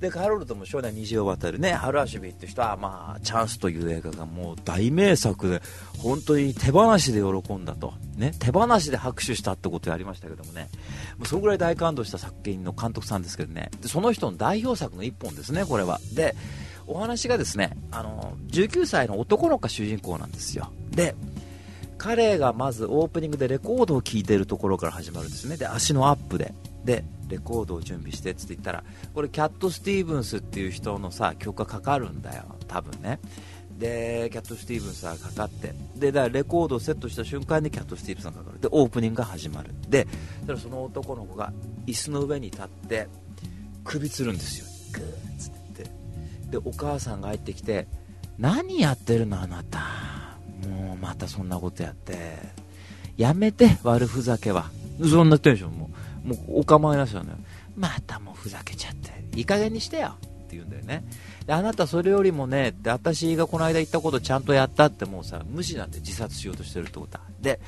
[0.00, 5.62] で、カロルとも少年虹を渡るね、ハルアシュビって人は、まあ、チャンスという映画がもう大名作で、
[5.98, 7.94] 本当に手放しで喜んだと。
[8.16, 10.68] ね、手放しで拍手したってことやりましたけどもね、
[11.18, 16.00] もうそのぐらい大感動した作品の監督さんですけどね、でその人の代表作の一本ですね、これは。
[16.14, 16.34] で、
[16.86, 20.70] お話がですねあの19歳の男の子が主人公なんですよ。
[20.90, 21.14] で
[21.98, 25.56] 彼がまずオープニングでレコードを聴いてるところから始まるんですね。
[25.56, 26.54] で足のアップで。
[26.84, 28.84] でレコードを準備してって言ったら
[29.14, 32.44] これキャット・スティーブンスっていう人のさ曲がかかるんだよ。
[32.68, 33.20] 多分ね。
[33.78, 35.74] でキャット・スティーブンスがかかって。
[35.96, 38.60] でだからレコードをセットした瞬間にキャット・スティーブンスがかかる。
[38.60, 39.74] でオープニングが始まる。
[39.88, 40.06] で
[40.58, 41.52] その男の子が
[41.86, 43.08] 椅子の上に立って
[43.84, 44.66] 首つるんですよ。
[44.92, 45.90] グーッつって。
[46.50, 47.86] でお母さんが入ってきて
[48.38, 49.80] 何やってるのあなた。
[50.68, 52.66] もうまたそんなことやって。
[53.16, 54.70] やめて悪ふざけは。
[55.02, 55.90] そんなテンションも
[56.26, 57.36] もうお構いなしなのよ
[57.76, 61.04] またもうふざけちゃっていい加減にしてよって言うんだよね。
[61.46, 67.20] であなたそれよりもねって私がこの間言ったことちゃんとやったってもうさ無視なんで自殺しようとしてるってことだ。
[67.40, 67.60] で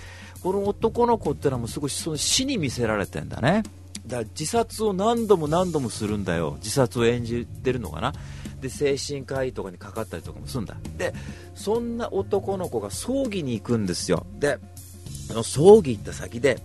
[0.43, 3.63] この男の子ってのはもうすごいその死に見せられてんだね。
[4.07, 6.57] だから自殺を何度も何度もするんだよ。
[6.59, 8.13] 自殺を演じてるのかな。
[8.61, 10.77] で精神科医とかにかかったりとかもするんだ。
[10.97, 11.13] で
[11.55, 14.27] そんな男の子が葬儀に行くんですよ。
[14.39, 14.59] で
[15.29, 16.61] その葬儀行った先で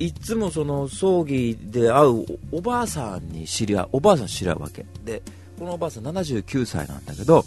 [0.00, 5.22] いつもその葬儀で会うおばあさんに知り合うおばあさん知り合うわけで
[5.58, 7.44] このおばあさん79歳なんだけど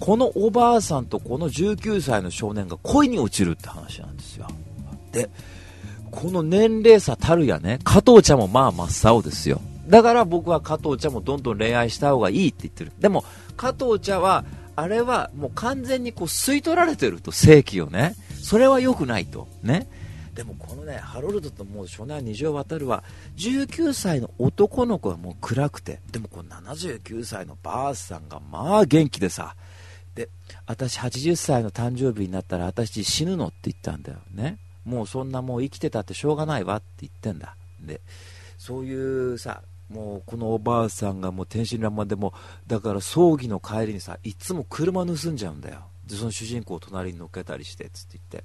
[0.00, 4.48] このおばあさんとこの19歳の少年が恋に落ちるって話なんですよ
[5.12, 5.30] で
[6.10, 12.92] この年齢差たるやね加藤ちゃんもまあ真っ青ですよだから僕は加藤茶もどんどん恋愛した方がいいって言ってる。
[12.98, 13.24] でも、
[13.56, 18.14] 加藤茶は、あれはもう完全にこう吸い取られてると、正規をね。
[18.40, 19.48] それは良くないと。
[19.62, 19.88] ね。
[20.34, 23.04] でもこのね、ハロルドともう初年二条渡るは、
[23.36, 29.54] 19歳の男の子はもう暗くて、でもこの79歳のばあさんがまあ元気でさ、
[30.14, 30.28] で、
[30.66, 34.58] 私80歳の誕生日になったら私死ぬのって言ったんだよね。
[34.84, 37.56] もうそんなもう生きてたってしょうがないわって言ってんだ。
[37.80, 38.00] で、
[38.58, 42.32] そういうさ、もうこのおばあさんがもう天真爛漫でも
[42.66, 48.44] だから葬儀の帰りにさいつも車盗んじゃうんだよでその主人公を隣に乗っけたりしてつって言って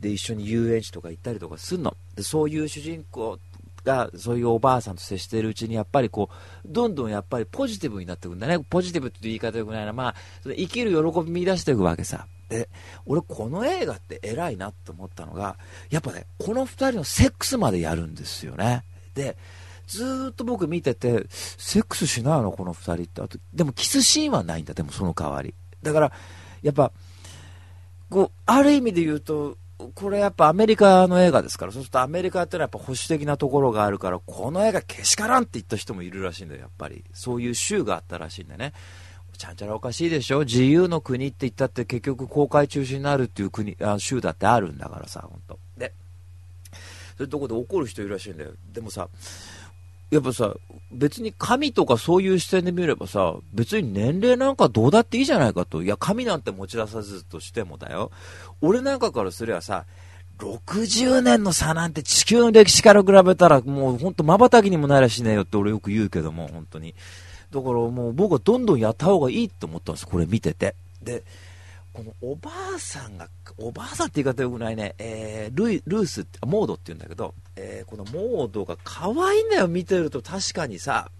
[0.00, 1.96] で一緒に遊園地とか行ったりとかすんの。
[2.16, 3.38] でそういう主人公
[3.84, 6.30] がそういうおばあさんと接しているうちにやっぱりこ
[6.64, 8.58] うどんどんやっぱりポジティブになっていくんだね。
[8.58, 9.92] ポジティブって言い方よくないな。
[9.92, 12.26] まあ生きる喜び見出していくわけさ。
[12.48, 12.68] で
[13.06, 15.56] 俺この映画って偉いなと思ったのが
[15.88, 18.84] やっぱねこの2人のセックスまでやるんですよね。
[19.14, 19.36] で
[19.86, 22.52] ずっと僕見てて、セックスしないの？
[22.52, 23.22] この2人って。
[23.22, 25.52] あと、でもキスシーンはないんだ、でもその代わり。
[25.82, 26.12] だから、
[26.62, 26.92] やっぱ、
[28.08, 29.58] こう、ある意味で言うと、
[29.94, 37.04] これやっぱアメリカの映画ですから、そうするとアメリカってのはやっぱ保守的なところがあるから、この映画けしからんって言った人もいるらしいんだよ、やっぱり。
[37.12, 38.72] そういう州があったらしいんだね。
[39.38, 45.94] ちゃんちゃらおかしいでしょ自由の国って言ったって結局公開中止になるっていう国、あ州だってあるんだからさ、本当で、
[46.72, 46.78] そ
[47.20, 48.50] ういうとこで怒る人いるらしいんだよ。
[48.72, 49.08] でもさ、
[50.10, 50.54] やっぱさ、
[50.90, 55.82] 別に神とかそういう視点で見ればさ、別に年齢なんかどうだっていいじゃないかと。
[55.82, 58.10] いや、神なんて持ち出さずとしてもだよ。
[58.60, 59.84] 俺なんかからすればさ、
[60.38, 66.94] 60年の差なんて地球の歴史から比べたらもうほんと瞬きにもなりゃしねえよって俺よく言うけども、本当に。
[67.52, 70.74] だからもう僕はどんどんやった方がいいって思ったんです、これ見てて。
[71.02, 71.22] で、
[71.92, 73.28] このおばあさんが、
[73.58, 81.10] おばあさんって言い方よくないね、えー、ルルースって、モードって言うんだけど、えー、このモードが可愛いんだよ、見てると確かにさ、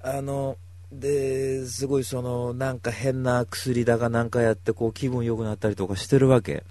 [0.00, 0.56] あの、
[0.90, 6.64] で、すごいその、なんか変な薬だがなんかやって、こう気分良くなったりとかしてるわけ。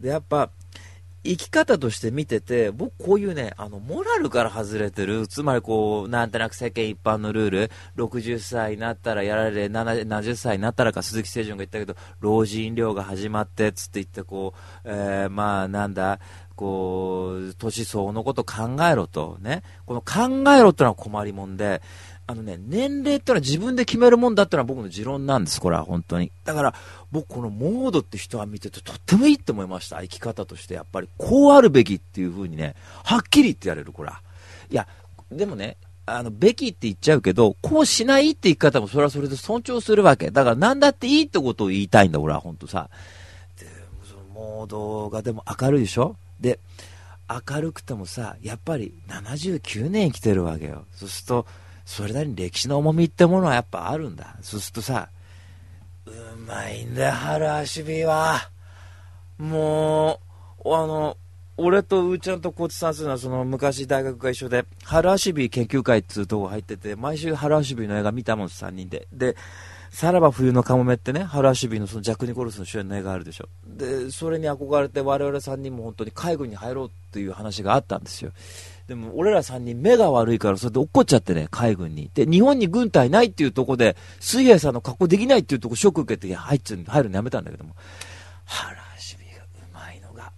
[0.00, 0.50] で、やっぱ、
[1.26, 16.20] 生き方として見てて、僕こういうね、あの、モラルから外れてる、つまりこう、なんとなく世間一般のルール、60歳になったらやられ、70歳になったらか、鈴木誠純が言ったけど、老人療が始まって、つって言って、こう、えー、まあ、なんだ、
[16.56, 19.62] こう、年相応のこと考えろと、ね。
[19.84, 21.82] この考えろってのは困りもんで、
[22.28, 26.32] あのね、年齢ってのは自分で決めるもんだってのは僕の持論なんです、これは本当に。
[26.44, 26.74] だから、
[27.12, 30.74] 僕このモードって人は見ててとってもいいって思いました、生き方として。
[30.74, 32.74] やっぱり、こうあるべきっていう風にね、
[33.04, 34.22] はっきり言ってやれる、これは。
[34.70, 34.88] いや、
[35.30, 40.32] でもね、あの、べきって言っちゃうけど、こうしないって言い方もそれはそれで尊重するわけ。
[40.32, 42.90] だから何だっていいってことを言いたいんだ、俺は本当さ。
[43.58, 43.66] で、
[44.04, 46.16] そのモードがでも明るいでしょ？
[46.40, 46.58] で、
[47.28, 50.84] 明るくてもさ、やっぱり79年生きてるわけよ。
[50.92, 51.46] そうすると、
[51.86, 54.36] それなりに歴史の重みってものはやっぱあるんだ。
[54.42, 55.08] そうするとさ、
[56.04, 56.10] う
[56.46, 58.50] まいんだよ、春足火は。
[59.38, 60.20] も
[60.64, 61.16] う、あの、
[61.56, 69.06] 俺とうーちゃんとコツさんするのはその昔大学が一緒で、春足火研究会っつうとこ入ってて、毎週春足火の映画見たもん、3人で。
[69.12, 69.36] で、
[69.90, 73.48] さらば冬のカモメってね、春足火のそのジャック・ニコルスの主演の映画あるでしょ。
[73.66, 78.32] で、それに憧れて我々3人も本当に海軍に入ろうっていう話があったんですよ。
[78.86, 82.08] でも俺ら3人目が悪いからそれで落っこっちゃってね、海軍に。
[82.14, 87.74] で、日本に軍隊ないっていうとこで、水兵さんの格好できないっていうとこショック受けて入っちゃ入るのやめたんだけども。
[88.44, 88.76] 原
[89.10, 90.32] 橋美がうまいのが。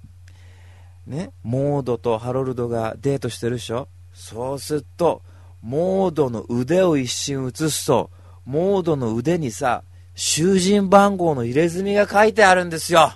[1.06, 3.88] ね、モードとハロルドがデートしてるでしょ？
[4.14, 5.20] そうすると、
[5.60, 8.10] モードの腕を一瞬映すと、
[8.46, 9.82] モードの腕にさ、
[10.14, 13.12] 囚人番号の入れ墨が書いてあるんですよ。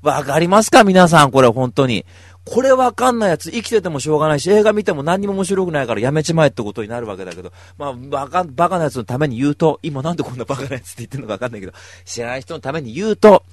[0.00, 0.82] わかりますか？
[0.82, 2.06] 皆さん、これ本当に。
[2.44, 11.72] これわかんないやつ生きててもしょうがないし、映画見ても何にも面白くないからやめちまえってことになるわけだけど、まあ、バカ、バカなやつのために言うと、今なんでこんなバカなやつって言ってるのかわかんないけど、
[12.04, 13.44] 知らない人のために言うと、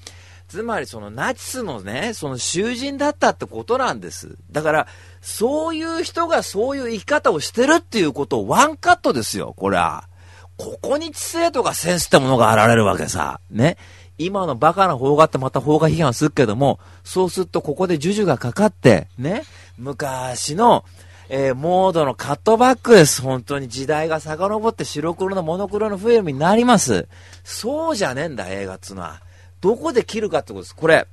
[0.47, 4.35] つまりそのナチスのね、その囚人だったってことなんです。
[4.51, 4.87] だから、
[5.21, 10.09] そういう人がそういう生き方をしてるっていうことをワンカットですよ、これは。
[10.57, 13.39] ここに知性とかセンスってものが現れるわけさ。
[13.51, 13.77] ね。
[14.19, 19.43] 今のバカな方がってまた方が批判するけども、そうするとここでジュジュがかかって、ね、
[19.77, 20.83] 昔の、
[21.29, 23.21] えー、モードのカットバックです。
[23.21, 27.07] 本当に時代が遡って白黒のモノクロのフィルムになります。
[27.45, 29.21] そうじゃねえんだ、映画っつうのは。
[29.61, 30.75] どこで切るかってことです。
[30.75, 31.07] これ、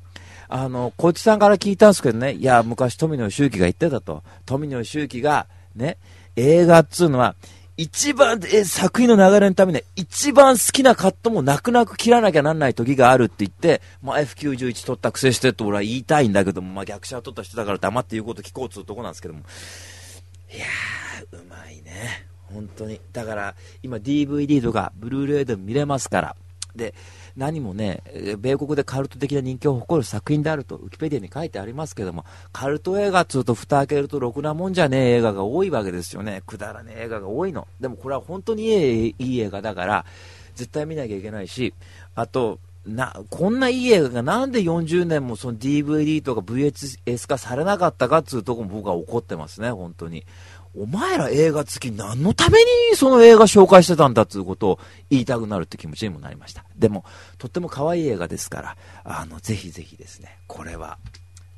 [0.49, 4.25] あの、こいつさんから聞いたんですけどね、いや、昔富野義行が言ってたと。
[4.47, 5.47] 富野義行が、
[5.77, 5.99] ね、
[6.35, 7.37] 映画っつうのは、
[7.77, 19.41] 一番、え、作品の流れのために一番好きなカットも泣く泣く切らなきゃなんない時があるって言って、まあ、F91 取ったくせしてと俺は言いたいんだけども、まあ、逆者取った人だから黙って言うこと聞こうっつうとこなんですけども。
[20.55, 22.27] いやー、うまいね。
[22.45, 22.99] 本当に。
[23.13, 26.37] だから、今 DVD とか、ブルーレイでも見れますから。
[26.77, 26.95] で、
[27.37, 28.03] 何もね、
[28.39, 36.43] 米国でカルト的な人気を誇る作品であると、ウィキペディアに書いてありますけども、カルト映画っつうと、蓋開けるとろくなもんじゃねえ映画が多いわけですよね。
[36.47, 37.67] くだらねえ映画が多いの。
[37.81, 40.05] でもこれは本当にいいいい映画だから、
[40.55, 41.75] 絶対見なきゃいけないし、
[42.15, 50.25] あと、な、こんないい映画がなんで40年もその DVD とか VHS 化されなかったかっつうとこも僕は怒ってますね、本当に。
[50.79, 54.79] お前ら映画好き何のためにその映画紹介してたんだっていうことを
[55.11, 56.65] 言いたくなるって気持ちにもなりました。
[56.77, 57.05] でも、
[57.39, 60.99] とっても可愛い映画ですから、あの、ぜひぜひですね、これは、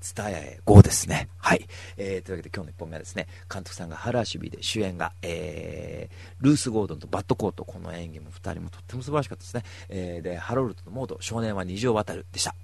[0.00, 1.28] ツタヤへ GO ですね。
[1.38, 1.66] はい。
[1.96, 9.64] えー、というわけで今日の1本目はですね、監督さんが原守備で主演が、えー、ルース・ゴードンとバッドコート、この演技も2人もとっても素晴らしかったですね。
[9.88, 12.54] えー、で、ハロルドとモード、少年は虹を渡るでした。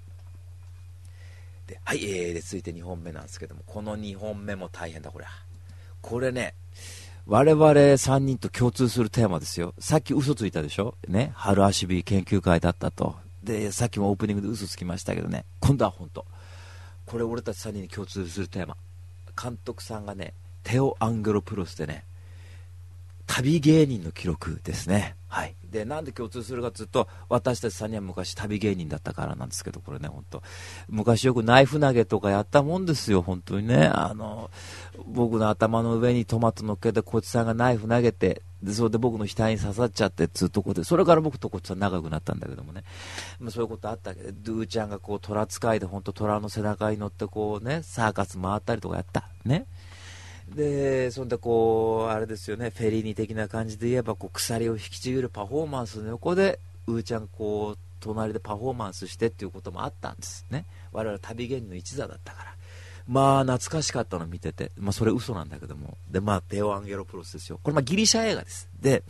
[1.67, 5.31] で、はい、えー、で、続いて2本目なんですけども、この2本目も大変だ、これは。
[6.07, 6.53] これね、
[7.25, 9.73] 我々3人と共通するテーマですよ。
[9.79, 10.93] さっき嘘ついたでしょ？
[11.07, 11.31] ね？
[11.33, 13.15] 春足日研究会だったと。
[13.43, 15.45] で、さっきもオープニングで嘘つきましたけどね。
[15.61, 16.23] 今度は本当。
[17.07, 18.77] これ俺たち3人に共通するテーマ。
[19.41, 22.05] 監督さんがね、テオ・アングロプロスでね、
[23.27, 25.15] 旅芸人の記録ですね。
[25.27, 25.55] はい。
[25.69, 30.41] で、なんで共通するかというと、私たち3人は昔旅芸人だったからなんですけど、これね、本当
[30.87, 33.87] 昔よくナイフ投げとかやったもんですよ、本当にね。
[33.87, 34.49] あの、
[35.05, 42.83] 僕の頭の上にトマト乗っけて、こいつさんがナイフ投げて、で、それで僕の額に刺さっちゃってっつうとこで、それから僕とこっちさん仲良くなったんだけどもね。
[43.39, 49.29] まあ、そういうことあったけど、ドゥーちゃんがこう、虎使いで本当虎の背中に乗ってこうね、サーカス回ったりとかやった。
[49.43, 49.65] ね。
[50.49, 60.65] で、そんでこう、あれですよね、フェリーニ的な感じで言えば、こう、鎖を引きちぎるパフォーマンスの横で、うーちゃんこう、隣でパフォーマンスしてっていうこともあったんですね。
[60.91, 62.55] 我々旅芸人の一座だったから。
[63.07, 64.71] まあ、懐かしかったの見てて。
[64.77, 65.97] まあ、それ嘘なんだけども。
[66.09, 67.59] で、まあ、テオ・アンゲロプロスですよ。
[67.61, 68.69] これ、まあ、ギリシャ映画です。
[68.79, 69.03] で、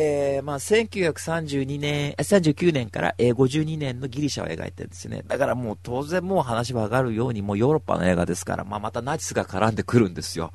[0.00, 5.24] えー、まあ、1932年、39年から、えー、52年のギリシャを描いてるんですよね。
[5.26, 10.52] だからもう当然もう話は上がるように、もうヨーロッパの映画ですから、まあ、またナチスが絡んでくるんですよ。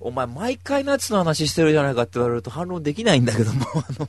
[0.00, 4.08] お前、毎回ナチスの話してるじゃないかって言われると反論できないんだけども、 あの、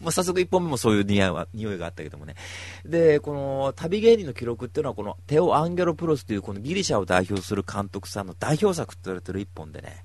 [0.00, 2.36] まあ、早速1本目もそういう匂いは、匂いがあったけどもね。
[2.84, 10.04] で、この旅芸人の記録っていうのは、このテオ・アンゲロプロスというこのギリシャを代表する監督さんの代表作って言われてる1本でね、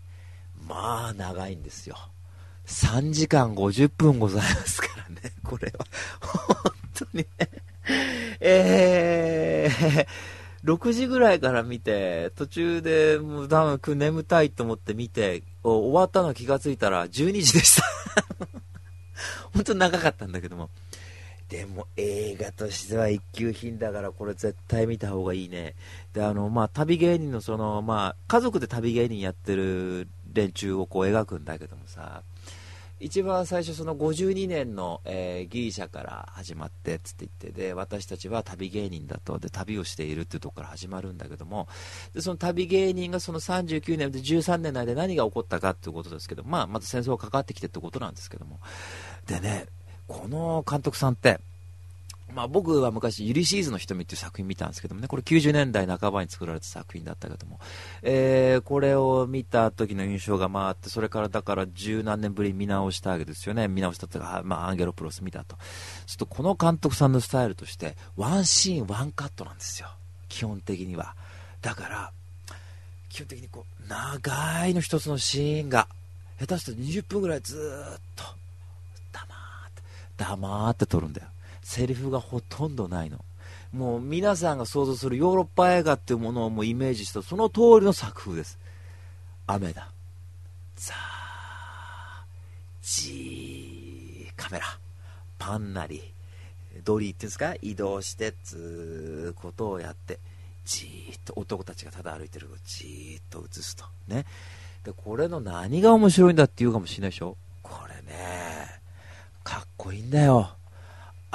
[0.68, 1.98] まあ、長いんですよ。
[2.68, 5.86] 3時間50分ございますからね、 これは。
[6.22, 7.28] 本当にね。
[8.40, 10.08] えー、
[10.64, 17.84] 6時ぐらいから見て、途中でもう多分眠たいと思って見て、終わったの気がついたら12時でした
[19.54, 20.70] 本当に長かったんだけども。
[21.50, 25.76] でも映画としては一級品だからこれ絶対見た方がいいね。
[26.14, 32.24] で、あの、まあ、旅芸人のその、まあ、家族で旅芸人やってる連中をこう描くんだけどもさ、
[33.04, 39.40] 一番最初その52年の、えー、ギリシャから始まってつって言ってで私たちは旅芸人だと。
[39.40, 41.68] で旅をしているっていうところから始まるんだけども。
[42.14, 48.62] でその旅芸人がその39年で13年内で何が起こったかっていうことですけど、まあ、まず戦争がかかってきてってことなんですけども。
[49.28, 49.66] でね
[50.08, 51.42] この監督さんって
[52.34, 57.60] まあ、僕は昔、ユリシーズの瞳っていう作品見たんですけどもね、これ90年代半ばに作られた作品だったけども、
[58.02, 65.58] えー、これを見た時の印象がまあって、それからだから十何年ぶり見直したわけですよね、見直したというか、まあ、アンゲロプロス見たと。
[66.08, 69.90] ちょっとこの監督さんのスタイルとして、ワンシーン、ワンカットなんですよ、
[70.28, 71.16] 基本的には。
[71.62, 72.12] だから、
[73.10, 75.88] 基本的にこう、長いの一つのシーンが、
[76.40, 78.24] 下手すると20分ぐらいずっと、
[79.12, 79.84] 黙って、
[80.18, 81.28] 黙って撮るんだよ。
[81.64, 83.24] セリフがほとんどないの。
[83.72, 88.60] もう皆さんが想像するヨーロッパ映画っていうものをもうイメージしたその通りの作風です。
[89.48, 89.90] 雨だ。
[90.76, 90.98] ザー、
[92.82, 94.66] ジー、カメラ、
[95.40, 96.04] パンなり、
[96.84, 97.56] ドリーっていうんですか？
[97.62, 100.20] 移動してつーことをやって、
[100.66, 103.86] じーっと男たちがただ歩いてるのをじーっと映すと。
[104.08, 104.26] ね。
[104.84, 107.38] で、これの何が面白いんだって言うかもしれないでしょ？
[107.62, 108.82] これね、
[109.44, 110.52] かっこいいんだよ。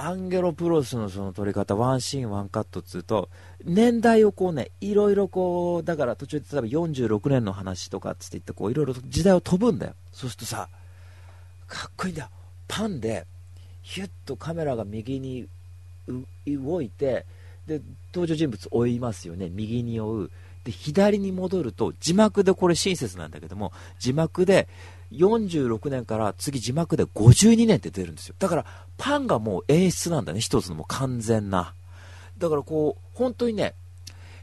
[0.01, 3.29] アンゲロプロスのその撮り方、ワンシーン、ワンカットっつうと、
[3.65, 9.95] 年代をこうね、いろいろこう、だから途中で例えば46年の話とかっつって言って、こう、いろいろ時代を飛ぶんだよ。
[10.13, 10.69] そうするとさ、
[11.67, 12.29] かっこいいんだよ。
[12.69, 13.27] パンで、
[13.83, 15.49] ヒュッとカメラが右に
[16.47, 17.27] 動いて、
[17.67, 17.81] で、
[18.15, 19.49] 登場人物追いますよね。
[19.49, 20.31] 右に追う。
[20.63, 24.69] で、左に戻ると、字幕でこれ親切なんだけども、字幕で、
[25.13, 28.35] 46年から次字幕で52年って出るんですよ。
[28.39, 31.75] だから、パンがもう演出なんだね、一つのもう完全な。
[32.39, 33.75] だからこう、本当にね、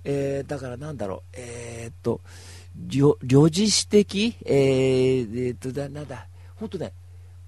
[0.04, 2.22] えー、だからなんだろう、えー、っと、
[2.88, 3.16] 旅
[3.50, 6.94] 事史的、えー、えー、っと、だ、なんだ、本当ね、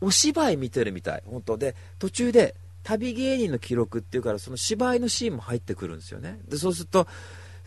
[0.01, 6.39] お芝居見てるみたい、本当で、途中で、旅芸人の記録っていうから、その芝居のシーンも入ってくるんですよね。
[6.47, 7.05] で、そうすると、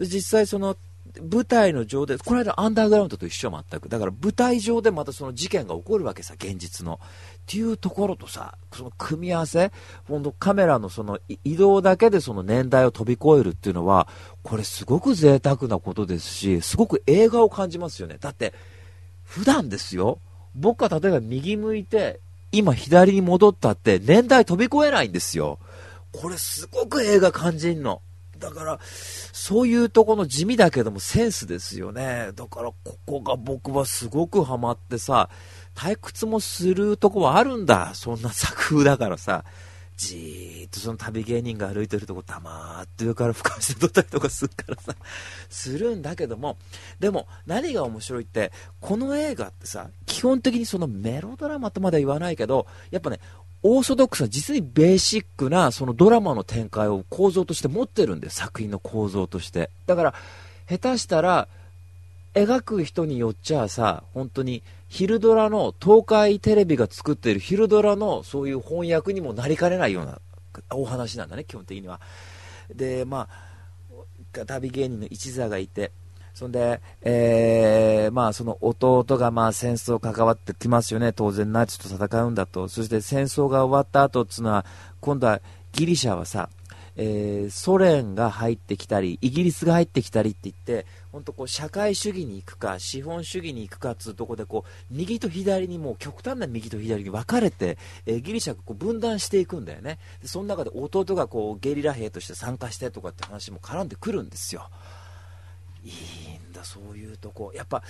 [0.00, 0.78] 実際その
[1.20, 3.88] 舞台の上で、この間アンダーグラウンドと一緒全く。
[3.88, 7.00] だから舞台上でまたその事件が起こるわけさ、現実の。
[7.02, 9.72] っていうところとさ、その組み合わせ、
[10.06, 14.06] ほんとカメラのその移動だけでその年代を飛び越えるっていうのは、
[14.42, 18.18] これすごく贅沢なことですし、すごく映画を感じますよね。
[18.20, 18.54] だって、
[19.24, 20.20] 普段ですよ、
[20.54, 22.20] 僕は例えば右向いて、
[22.52, 25.58] 今左に戻ったって年代飛び越えないんですよ。
[26.12, 28.02] これすごく映画感じんの。
[28.40, 32.30] だから、そういうとこの地味だけどもセンスですよね。
[32.34, 35.30] だから、ここが僕はすごくハマってさ、
[35.74, 37.92] 退屈もするとこはあるんだ。
[37.94, 39.44] そんな作風だからさ。
[40.00, 44.94] じーっとその旅芸人が歩いてるとこ黙って上から俯瞰して撮ったりとかするからさ、
[45.50, 46.56] するんだけども、
[47.00, 53.20] でも何が面白いって、この映画ってさ、基本的にそのメロドラマとまでは言わないけど、やっぱね、
[53.62, 59.70] オーソドックスな実にベーシックなそのドラマの展開を構造として持ってるんで作品の構造として。
[59.86, 60.14] だから
[60.68, 61.48] 下手したら
[62.34, 70.20] 描く人によっちゃさ本当に昼ドラの東海テレビが作っている昼ドラのそういう翻訳にもなりかねないような
[70.70, 72.00] お話なんだね基本的には。
[72.74, 75.90] でまあ旅芸人の一座がいて
[76.34, 84.64] そんで、えー、まあその弟がまあ戦争関わってきますよね、当然ナチスと戦うんだと、そして戦争が終わった後っていうのは、
[85.00, 85.40] 今度は
[85.72, 86.48] ギリシャはさ、
[86.96, 99.98] えー、ソ連が入ってきたり、イギリスが入ってきたりって言って、本当こう社会主義に行くか、資本主義に行くかっていうところでこう、右と左にもう極端な右と左に分かれて、えー、ギリシャがこう分断していくんだよね。
[100.20, 104.68] でその中で弟がこうゲリラ兵として参加してとかって話も絡んでくるんですよ。
[105.84, 105.92] いい
[106.50, 107.52] んだ、そういうとこ。
[107.54, 107.82] やっぱ、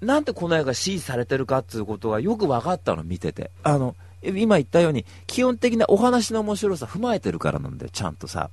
[0.00, 3.50] なんでこの映画支持されてるかっていうことがよく分かったの、見てて。
[3.62, 8.50] あの、今言ったように、基本的なお話の面白さ踏まえてるからなんで、ちゃんとさ。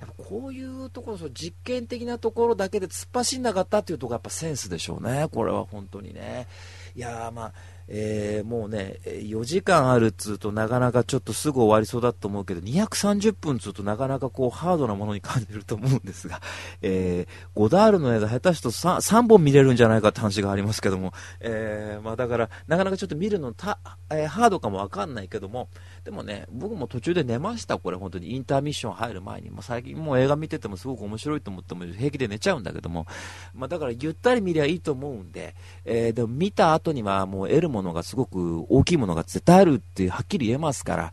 [0.00, 6.48] やっぱこういうところ、そ実験的なところだけで突っ走んなかったっていうところがやっぱセンスでしょうね、これは本当にね。
[6.96, 7.52] いやまあ、
[7.88, 16.40] えー、もうね、4時間あるっつうとなかなかちょっとすぐ終わりそうだと思うけど、230分つうとなかなかこうハードなものに感じると思うんですが、
[16.82, 23.78] えー、ゴダールの映画下手しと 3, 3本見れるんじゃないかって話がありますけども、えー、まあだからなかなかちょっと見るのた、
[24.10, 25.68] えー、ハードかもわかんないけども、
[26.04, 33.06] でもね、僕も途中で寝ました、これ本当にインターミッション入る前に、もう最近もう映画見ててもすごく面白いと思っても平気で寝ちゃうんだけども、
[33.54, 35.54] まあだからゆったり見りゃいいと思うんで、
[35.84, 41.12] え、でも見た後にはもう得るものがすごく大きいものが絶対あるってはっきり言えますから、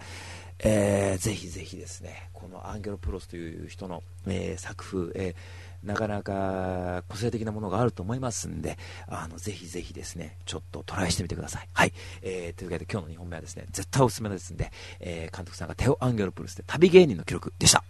[0.60, 11.70] えー、ぜひぜひですね、このアンゲロプロスという人の、えー、作風、えーなかなか個性的なものがあると思いますんで、あの、ぜひぜひですね、ちょっとトライしてみてください。
[11.74, 11.93] はい。
[12.22, 17.84] えー、というわけで今日の2本目はですね、絶対おすすめですんで、えー、監督さんがテオ・アンゲロプルスで旅芸人の記録でした。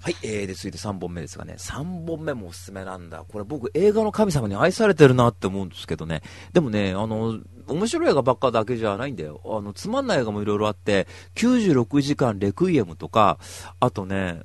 [0.00, 3.24] はい、えー、で、続いて3本目ですがね、3本目もおすすめなんだ。
[3.28, 6.22] これ僕映画の神様に愛されてるなって思うんですけどね。
[6.52, 9.40] でもね、あの、面白い映画ばっかだけじゃないんだよ。
[9.44, 13.38] あの、つまんない映画もいろいろあって、96時間レクイエムとか、
[13.80, 14.42] あとね、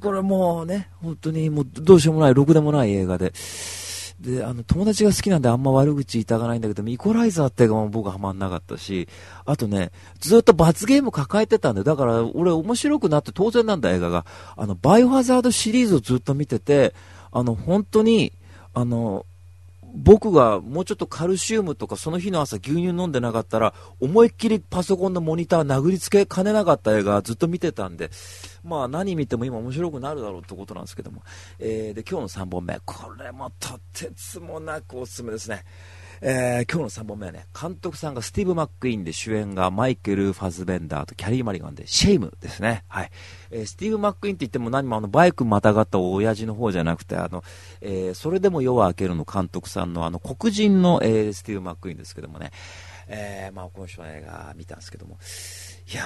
[0.00, 3.32] これもうね、本当にもうどうしようもない、ろくでもない映画で。
[4.20, 9.08] で、あの、友達が好きなんであんま悪口言いたがないんだけど、イコライザーって映画も僕はハマんなかったし、
[9.46, 14.26] あとね、ずっと罰ゲーム抱えてたんで、だから俺面白くなって当然なんだ映画が。
[14.56, 16.94] あの、バイオハザードシリーズをずっと見てて、
[17.32, 18.32] あの、本当に、
[18.74, 19.24] あの、
[19.94, 28.10] 僕がもうちょっとカルシウムとかその日の朝牛乳飲んでなかったら思いっきりパソコンのモニター殴りつけかねなかった映画ずっと見てたんで
[28.64, 31.22] まあ何見ても今面白くなるだろうってことなんですけども、
[31.58, 32.78] えー、で今日の3本目。
[32.84, 35.64] これもとてつもなくおすすめですね。
[36.22, 42.84] えー、今日の3本目はね、監督さんがスティーブ・マックイーンで主演がマイケル・ファズベンダーとキャリー・マリガンでシェイムですね。
[42.88, 43.10] はい。
[43.50, 47.42] えー、スティーブ・マックイーンって言っても何もあのバイクまたがった親父の方じゃなくて、あの、
[47.80, 52.50] えー、それでも夜は明けるの監督さんのあの黒人の、えー、スティーブ・マックイーンですけどもね、
[53.08, 55.18] えー、まあ今週の映画見たんですけども、
[55.90, 56.02] いや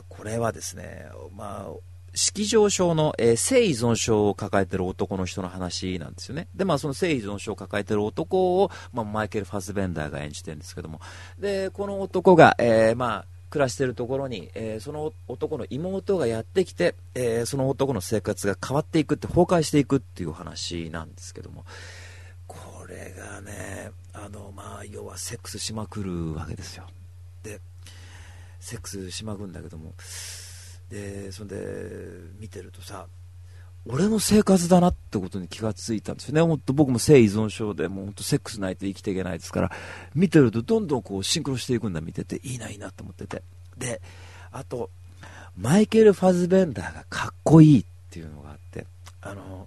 [0.00, 6.48] ー、これはですね、まあ、式場症の、えー、性依存症を抱えてる男の人の話なんですよね。
[6.54, 11.00] で、まあ、その性依存症を抱えてる男を、まあ、マイケル・ファスベンダーが演じてるんですけども、
[11.38, 21.64] で、この男が、えー、まあ、暮らしてるところに、えー、その男の妹がやってきて、え、その男の生活が変わっていくって崩壊していくっていう話なんですけども。
[22.52, 26.86] これがねあのまあ要はセックスしまくるわけですよ。
[27.42, 27.60] で
[28.60, 29.94] セックスしまくるんだけども
[30.92, 31.56] でそんで
[32.38, 33.06] 見てるとさ
[33.86, 36.42] 俺の生活だなってことに気がついたんですよね。
[36.42, 39.72] 本当僕も性依存症で、もう本当セックスないと生きていけないですから、
[40.14, 43.42] 見てるとどんどんこうシンクロしていくんだ見てて、いいな、いいなと思ってて。
[43.76, 44.00] で、
[44.52, 44.90] あと、
[45.56, 48.86] マイケル・ファズベンダーがかっこいいっていうのがあって、
[49.20, 49.66] あの、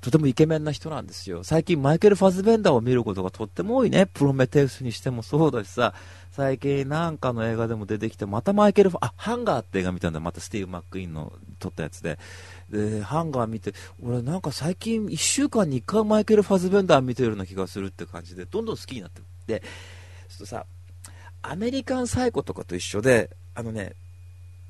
[0.00, 1.44] とてもイケメンな人なんですよ。
[1.44, 4.06] 最近マイケル・ファズベンダーを見ることがとっても多いね。
[4.06, 5.92] プロメテウスにしてもそうだしさ、
[6.30, 10.20] 最近なんかの映画でも出てきて、またマイケル・あ、ハンガーって映画見たんだ。
[10.20, 12.18] またスティーブ・マック・イーンの撮ったやつで。
[12.70, 19.60] で、ハンガー見て、俺なんか最近1週間に1回マイケル・ファズベンダー見てるような気がするって感じで、どんどん好きになってで、
[20.28, 20.64] ちょっとさ、
[21.42, 23.94] アメリカンサイコとかと一緒で、あのね、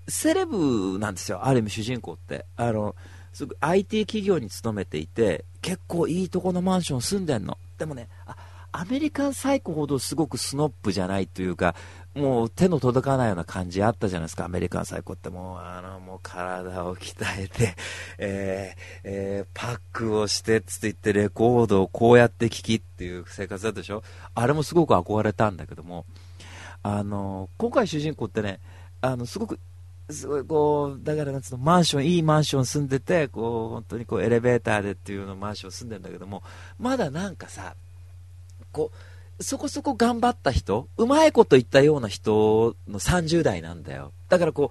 [0.09, 1.47] セレブなんですよ。
[1.47, 2.47] ある意味主人公って。
[2.57, 2.97] あの、
[3.33, 7.59] すぐ IT 企業に勤めていて、結構いいとこのマンション住んでんの。
[7.79, 8.37] でもね、あ、
[8.73, 11.75] アメリカンサイコほどすごくスノップじゃないというか、
[12.15, 15.29] もう手の届かないような感じあったじゃないですか、アメリカンサイコって。
[15.29, 17.75] もう、あの、もう体を鍛えて、
[18.19, 24.03] えー、えー、パックをしてつって言ってレコードをこうやって聴きっていう生活だったでしょ
[24.35, 26.07] あれもすごく憧れたんだけども、
[26.83, 28.61] あの、今回主人公ってね、
[29.01, 29.59] あの、すごく
[30.13, 36.43] すごいこう、だからなんつうの、マンション、いいマンション住んでて、こう、本当にこう、エレベーターでっていうのマンション住んでるんだけども、
[36.79, 37.75] まだなんかさ、
[38.73, 38.91] こ
[39.39, 44.13] う、そこそこ頑張った人、うまいこと言ったような人の30代なんだよ。
[44.29, 44.71] だからこ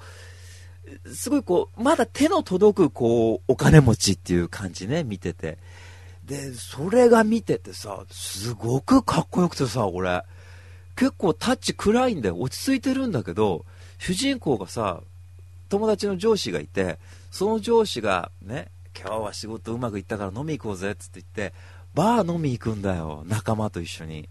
[1.05, 5.57] う、すごいこう、まだ手の届くこう、お金持ちっていう感じね、見てて。
[6.23, 10.23] で、それが見ててさ、すごくかっこよくてさ、俺。
[10.95, 12.39] 結構タッチ暗いんだよ。
[12.39, 13.65] 落ち着いてるんだけど、
[13.97, 15.01] 主人公がさ、
[15.69, 16.99] 友達の上司がいて、
[17.31, 21.55] その上司がね、今日は仕事うまくいったから飲み行こうぜっつって言って、
[21.93, 24.27] バー飲み行くんだよ、仲間と一緒に。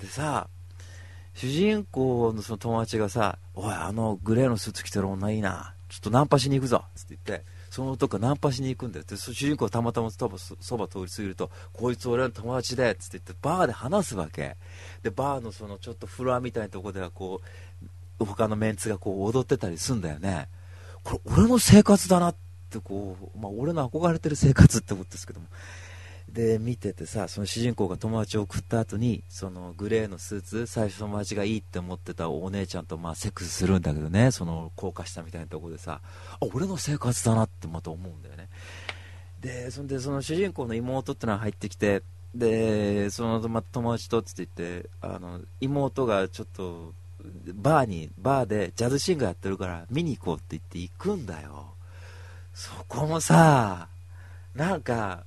[0.00, 0.48] でさ、
[1.34, 14.56] 主人公のその友達がさ、おい、あのグレーのスーツ着てる女いいな、ちょっとナンパしに行くぞっつって言って、その男がナンパしに行くんだよって主人公たまたまそばそば通り過ぎるとこいつ俺の友達でっつって言ってバーで話すわけ
[15.02, 17.86] でバーのそのちょっとフロアみたいなとこではこう
[18.18, 20.48] 他のメンツがこう踊ってたりすんだよね。
[21.04, 22.36] これ俺の生活だなっ
[22.70, 25.46] てこう、まあ、俺の憧れてる生活ってことですけども。
[26.28, 34.32] で見ててさその主人公が友達を送った後にそのグレーのスーツ最初友達がいいって思ってたお姉ちゃんとまあセックスするんだけどね。
[34.32, 36.00] その高架下みたいなとこでさ。
[36.02, 38.48] あ俺の生活だなってまた思うんだよね。
[39.40, 42.02] でそんでその主人公の妹ってのは入ってきて
[42.34, 46.92] でその、ま、友達とって言ってあの妹がちょっと
[47.54, 51.66] バーにバーでジャズシンガーやってるから見に行こうって言って行くんだよ。
[52.54, 53.88] そこもさ
[54.54, 55.24] なんか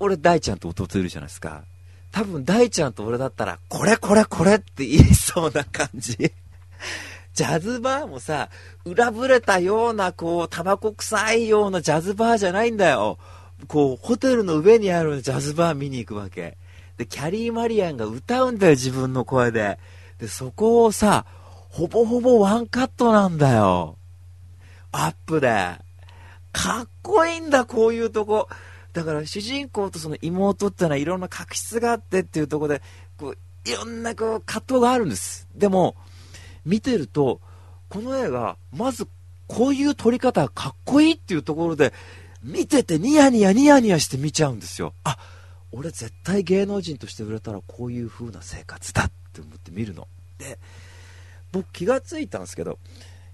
[0.00, 1.64] 俺大ちゃんと弟いるじゃないですか。
[2.10, 6.16] 多分大ちゃんと俺だったらこれこれこれって言いそうな感じ。
[7.34, 8.48] ジャズバーもさ
[8.84, 13.18] 裏ぶれたようなこうタバコ臭いようなジャズバーじゃないんだよ。
[13.66, 16.56] こうホテルの上にあるジャズバー見に行くわけ。
[16.96, 19.78] でキャリー・マリアンが歌うんだよ自分の声で。
[20.18, 21.24] でそこをさ
[21.68, 23.96] ほぼほぼワンカットなんだよ。
[24.90, 25.78] アップで。
[26.52, 28.48] かっこいいんだこういうとこ。
[28.92, 32.82] だから主人公とその妹ってのはいろんな確執があってっていうとこで
[33.16, 33.38] こう
[33.68, 35.46] いろんなこう葛藤があるんです。
[35.54, 35.94] でも
[36.64, 37.40] 見てると
[37.88, 39.06] この映画まず
[39.46, 41.92] こういう撮り方かっこいいっていうところで
[42.42, 44.94] 見ててニヤニヤニヤニヤして見ちゃうんですよ。
[45.04, 45.16] あ
[45.70, 49.10] 俺絶対芸能人として売れたらこういう風な生活だっ
[49.42, 50.08] て思って見るの。
[50.38, 50.58] で
[51.52, 52.78] 僕気がついたんですけど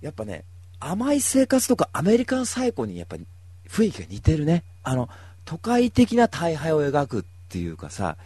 [0.01, 0.45] やっぱね
[0.81, 3.27] 甘い生活とかアメリカン最高にやっぱり
[3.69, 4.65] 雰囲気が似てるね。
[4.83, 5.09] あの
[5.45, 8.17] 都会的な大敗を描くっていうかさ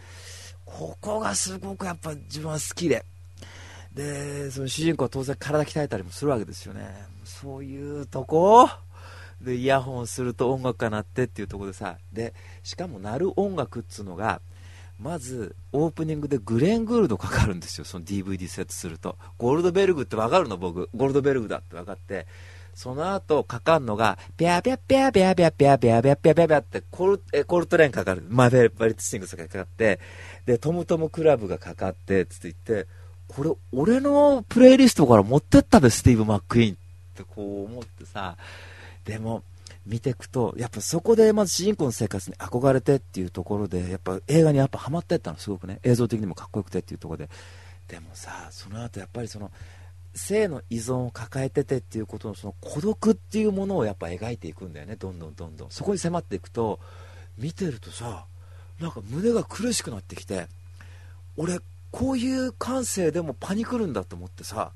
[0.65, 3.05] ここがすごくやっぱ自分は好きで。
[3.93, 6.85] でその主人公は当然体鍛えたりもするわけですよね。
[7.25, 8.69] そういうとこ？
[9.41, 11.97] でイヤホンすると音楽が鳴ってっていうとこでさ。
[12.13, 14.41] でしかも鳴る音楽っつうのが
[14.99, 17.85] まずオープニングでグレン・グールドかかるんですよ。
[17.85, 19.17] その DVD セットすると。
[19.37, 20.57] ゴールドベルグって分かるの？
[20.57, 20.89] 僕。
[20.93, 22.27] ゴールドベルグだって分かって。
[22.75, 28.23] その後かかるのが、ピャピャピャピャピャピャピャピャピャピャピャってコル、えコルトレーンかかる。
[28.27, 29.99] マベバリットスティングスがかかって、
[30.45, 32.87] で、トムトムクラブがかかって、つって言って、
[33.27, 36.77] これ、俺のプレイリストから持ってったべ、スティーブ・マック・イーンっ
[37.15, 38.37] てこう思ってさ、
[39.05, 39.43] でも、
[39.85, 47.29] 見ていくと、やっぱそこでまず主人公の生活に憧れてっていうところで、やっぱ映画にやっぱハマってったの、すごくね、映像的にもかっこよくてっていうところで、
[47.87, 49.51] でもさ、その後やっぱりその、
[50.13, 54.95] 性の依存を抱えててっていうことのその孤独っていうものをやっぱ描いていくんだよね。
[54.95, 55.71] どんどんどんどん。
[55.71, 56.79] そこに迫っていくと
[57.37, 58.25] 見てるとさ
[58.79, 60.47] なんか胸が苦しくなってきて
[61.37, 61.59] 俺
[61.91, 64.71] こういう感性でもパニクるんだと思ってさ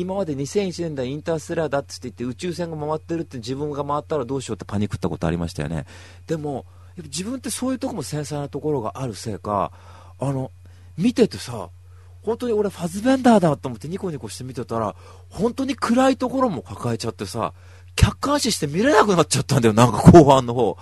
[0.00, 5.86] 今まで2001年代インターステラーだって言って宇宙船が回ってるって自分が回ったらどうしようってパニクったことありましたよね
[6.26, 6.64] でもやっ
[6.96, 9.72] ぱ自分ってそういうとこも繊細なところがあるせいか
[10.20, 10.50] あの
[10.96, 11.70] 見ててさ
[12.22, 14.94] 本当に俺ファズベンダーだと思ってニコニコして見てたら、
[15.30, 17.54] 本当に暗いところも抱えちゃってさ、
[17.96, 20.76] 客観視して見れなくなっちゃったんだよ、なんか後半の方。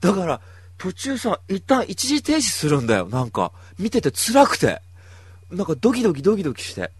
[0.00, 0.40] だから、
[0.76, 3.52] 途中さ、一旦一時停止するんだよ、なんか。
[3.78, 4.82] 見てて辛くて。
[5.50, 6.90] なんかドキドキドキドキして。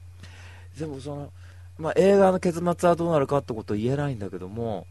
[0.78, 1.32] でもその、
[1.80, 4.86] まあ、映画の結末はどうなるかってことは言えないんだけども、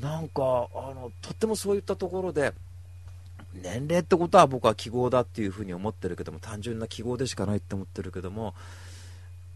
[0.00, 2.52] なんか、あの、とってもそういったところで、
[3.62, 8.54] 年齢ってことは僕は記号だっていうふうに思ってるけども単純な記号でしかないって思ってるけども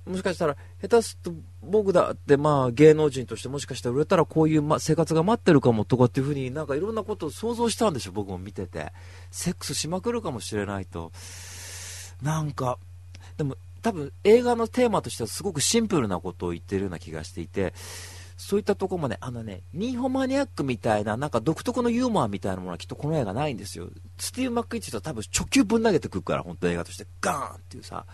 [0.06, 8.92] もしかしたら下手すると僕だってまあ芸能人としてもしかしたら売れたらこういうま生活が待ってるかもとかっていうふうになんかいろんなことを想像したんでしょ僕も見てて。
[9.30, 11.12] セックスしまくるかもしれないと。
[12.22, 12.78] なんか
[13.36, 17.74] でも多分映画のテーマとしてはすごくシンプルなことを言ってるような気がしていて
[18.40, 23.88] そういったところもね、あのね、ニーホマニアックみたいな、なんか独特のユーモアみたいなものはきっとこの映画ないんですよ。
[24.18, 28.06] スティーブ・マックイッチと多分直球ぶん投げてくるから、本当映画として、ガーンっていうさ。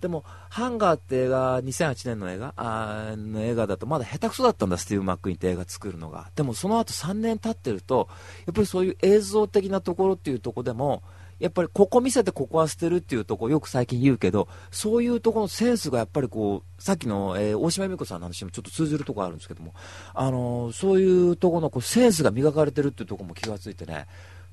[0.00, 2.54] でも、ハンガーって映画、2008年の映画？
[2.56, 6.30] あの映画だとまだ下手くそだったんだ、スティーブ・マックイーンって映画作るのが。
[6.36, 8.08] でもその後3年経ってると、
[8.46, 11.02] やっぱりそういう映像的なところっていうところでも、
[11.42, 19.74] やっぱりここ見せてここは捨てるっていうとこよく最近言うけどそういうところのセンスがやっぱりこうさっきの、えー、大島由美子さんの話もちょっと通じるところあるんですけども、
[20.14, 24.06] あのー、そういうところのこうセンスが磨かれてるっていうところも気がついてね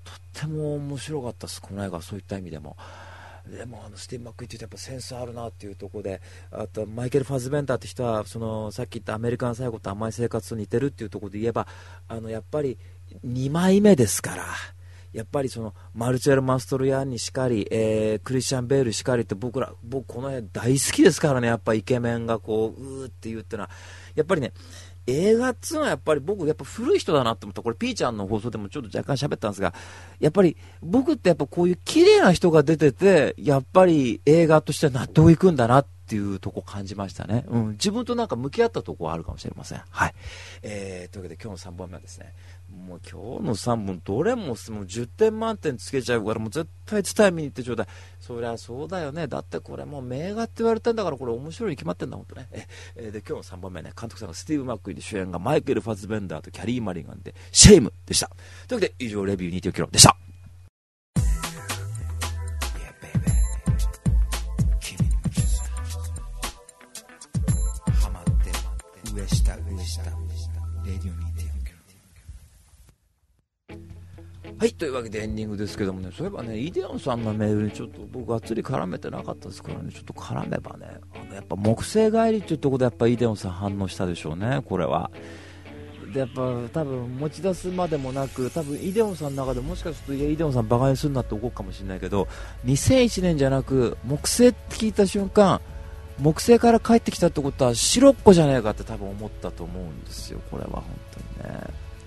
[0.03, 2.75] とっても面白かったです、この映画そういった意味でも。
[3.47, 6.21] でもあのスティーブ・マックイってやっぱセンスあるなっていうところで
[6.51, 11.67] あとマイケル・ファズベンターって人はそのさっき言ったアメリカン最後と甘い生活と似てるっていうところで言えば
[12.07, 12.77] あのやっぱり
[13.25, 14.45] 2枚目ですから。
[15.13, 23.69] やっぱりそのマルチェル・マストルヤンにしかり、えー、クリスチャン・ベールしかりって僕ら僕この辺大好きですからねやっぱイケメンがこううーって言うってのは
[24.15, 24.53] やっぱりね
[25.09, 27.63] 映画っつうのはやっぱり僕やっぱ古い人だなって思った。
[27.63, 29.73] これピーちゃんの放送でもちょっと若干喋ったんですが、
[30.19, 37.45] やっぱり僕ってやっぱこういう綺麗な人が出てて、やっぱり映画として納得いくんだなっていうとこ感じましたね。
[37.47, 37.71] うん。
[37.71, 39.81] 自分となんか向き合ったとこはあるかもしれません。
[39.89, 40.13] はい。
[40.61, 42.33] えー、というわけで今日の3本目はですね、
[42.71, 47.87] もう今日の3本どれももう10点満点つけちゃうからもう絶対伝え見に行ってちょうだい。
[48.19, 49.27] そりゃそうだよね。
[49.27, 52.47] だってこれもう名画って言われてんだからこれ面白いに決まってんだ本当ね。
[52.51, 53.91] ええで今日の3本目ね。
[53.99, 58.29] 監督さんがスティーブ・マックイーンで主演がマイケル・ファズベンダーとキャリー・マリガンでシェイムでした。
[58.67, 60.15] というわけで以上レビュー2.9キロでした。
[74.59, 85.09] はい、というわけでエンディングですけどもね、そういえばね、イデオンさんのメールにちょっと僕がっつり絡めてなかったですからね、ちょっと絡めばね、あのやっぱ木星帰りっていうところでやっぱイデオンさん反応したでしょうね、これは。
[86.11, 86.41] でやっぱ
[86.73, 92.27] 多分持ち出すまでもなく多分イデオンさんの中でもしかするといやイデオンさんバカにするなって怒るかもしれないけど
[92.65, 95.61] 2001年じゃなく木星って聞いた瞬間
[96.19, 101.63] 木星から帰ってきたってことは白っ子じゃねえかって多分思ったと思うんですよこれは本当にね、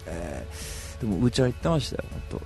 [0.07, 2.40] えー、でもうちは言ってましたよ本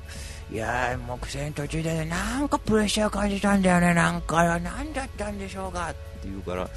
[0.50, 0.54] 当。
[0.54, 6.68] いやー木星の途中でねなんかプレッシャー感じたんだよねなんか何だったんでしょうかって言うから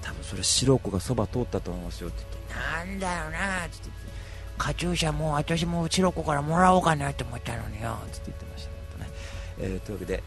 [0.00, 4.08] 多分それ白子がそば通ったと思いますよって言ってなんだよなって言って
[4.56, 9.10] カチューシャもう私も白子からもらおうかなって思ったのによって言ってました、ね。
[9.58, 10.22] えー、というわけで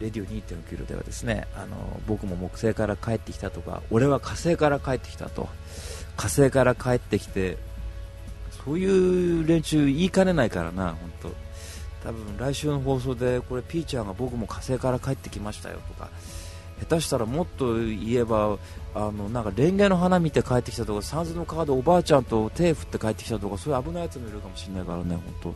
[0.00, 5.48] レディオ2.9キロではですねあの僕も木星から帰ってきたとか俺は火星から帰ってきたと。
[6.18, 7.56] 火星から帰ってきて
[8.68, 11.48] そういう連中言いかねないからな本当。
[12.04, 16.10] 多分来週の放送でこれピーちゃんが僕も火星から帰ってきましたよとか
[16.80, 18.56] 下手したらもっと言えば
[18.94, 25.54] あのなんかレンゲの花見て帰ってきたとかサンズの川でおばあちゃんと手振って帰ってきたとかそういう危ないやつもいるかもしれないからね本当、うん、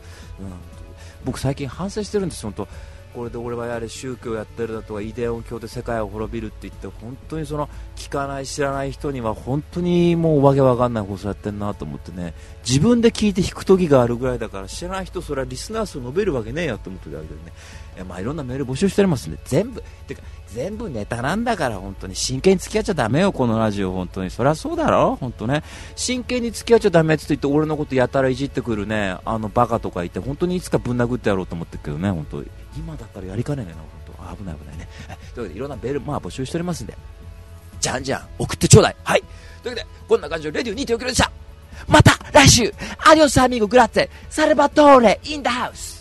[1.23, 2.67] 僕最近反省してるんです本当。
[3.13, 12.33] これで俺はやれ宗教やってるだとかイデオン教で世界を滅びるって言って本当にその聞かない知らない人には本当にもうわけわかんない放送やってるなと思ってね。
[12.67, 17.53] 自分で聞いて引く時があるぐらいだから知らない人それはリスナー数伸びるわけねえやと思ってるわけでね。
[17.95, 22.15] いやまあいろんなメール募集しておりますんで全部てか全部ネタなんだから本当に。
[22.15, 24.29] 真剣に付き合っちゃだめよこのラジオ本当に。
[24.29, 25.15] そりゃそうだろ？
[25.15, 25.63] 本当ね。
[25.95, 29.17] 真剣に付き合っちゃだめって言って俺のことやたらいじってくるね。
[29.25, 32.43] あのバカとかいて本当にいつかぶん殴ってやろうと思ってるけどね本当
[32.77, 33.79] 今だったらやりかねねえな
[34.27, 34.43] 本当。
[34.43, 34.87] 危ない危ないね。
[35.33, 36.95] というわけでいろんなメールまあ募集しておりますんで。
[37.79, 38.95] じゃんじゃん送ってちょうだい。
[39.03, 39.23] はい。
[39.63, 41.31] というわけでこんな感じでレディオ2.4キロでした。
[41.87, 45.92] また来週アディオスアミーゴグラッツェサルバトーレインダハウス。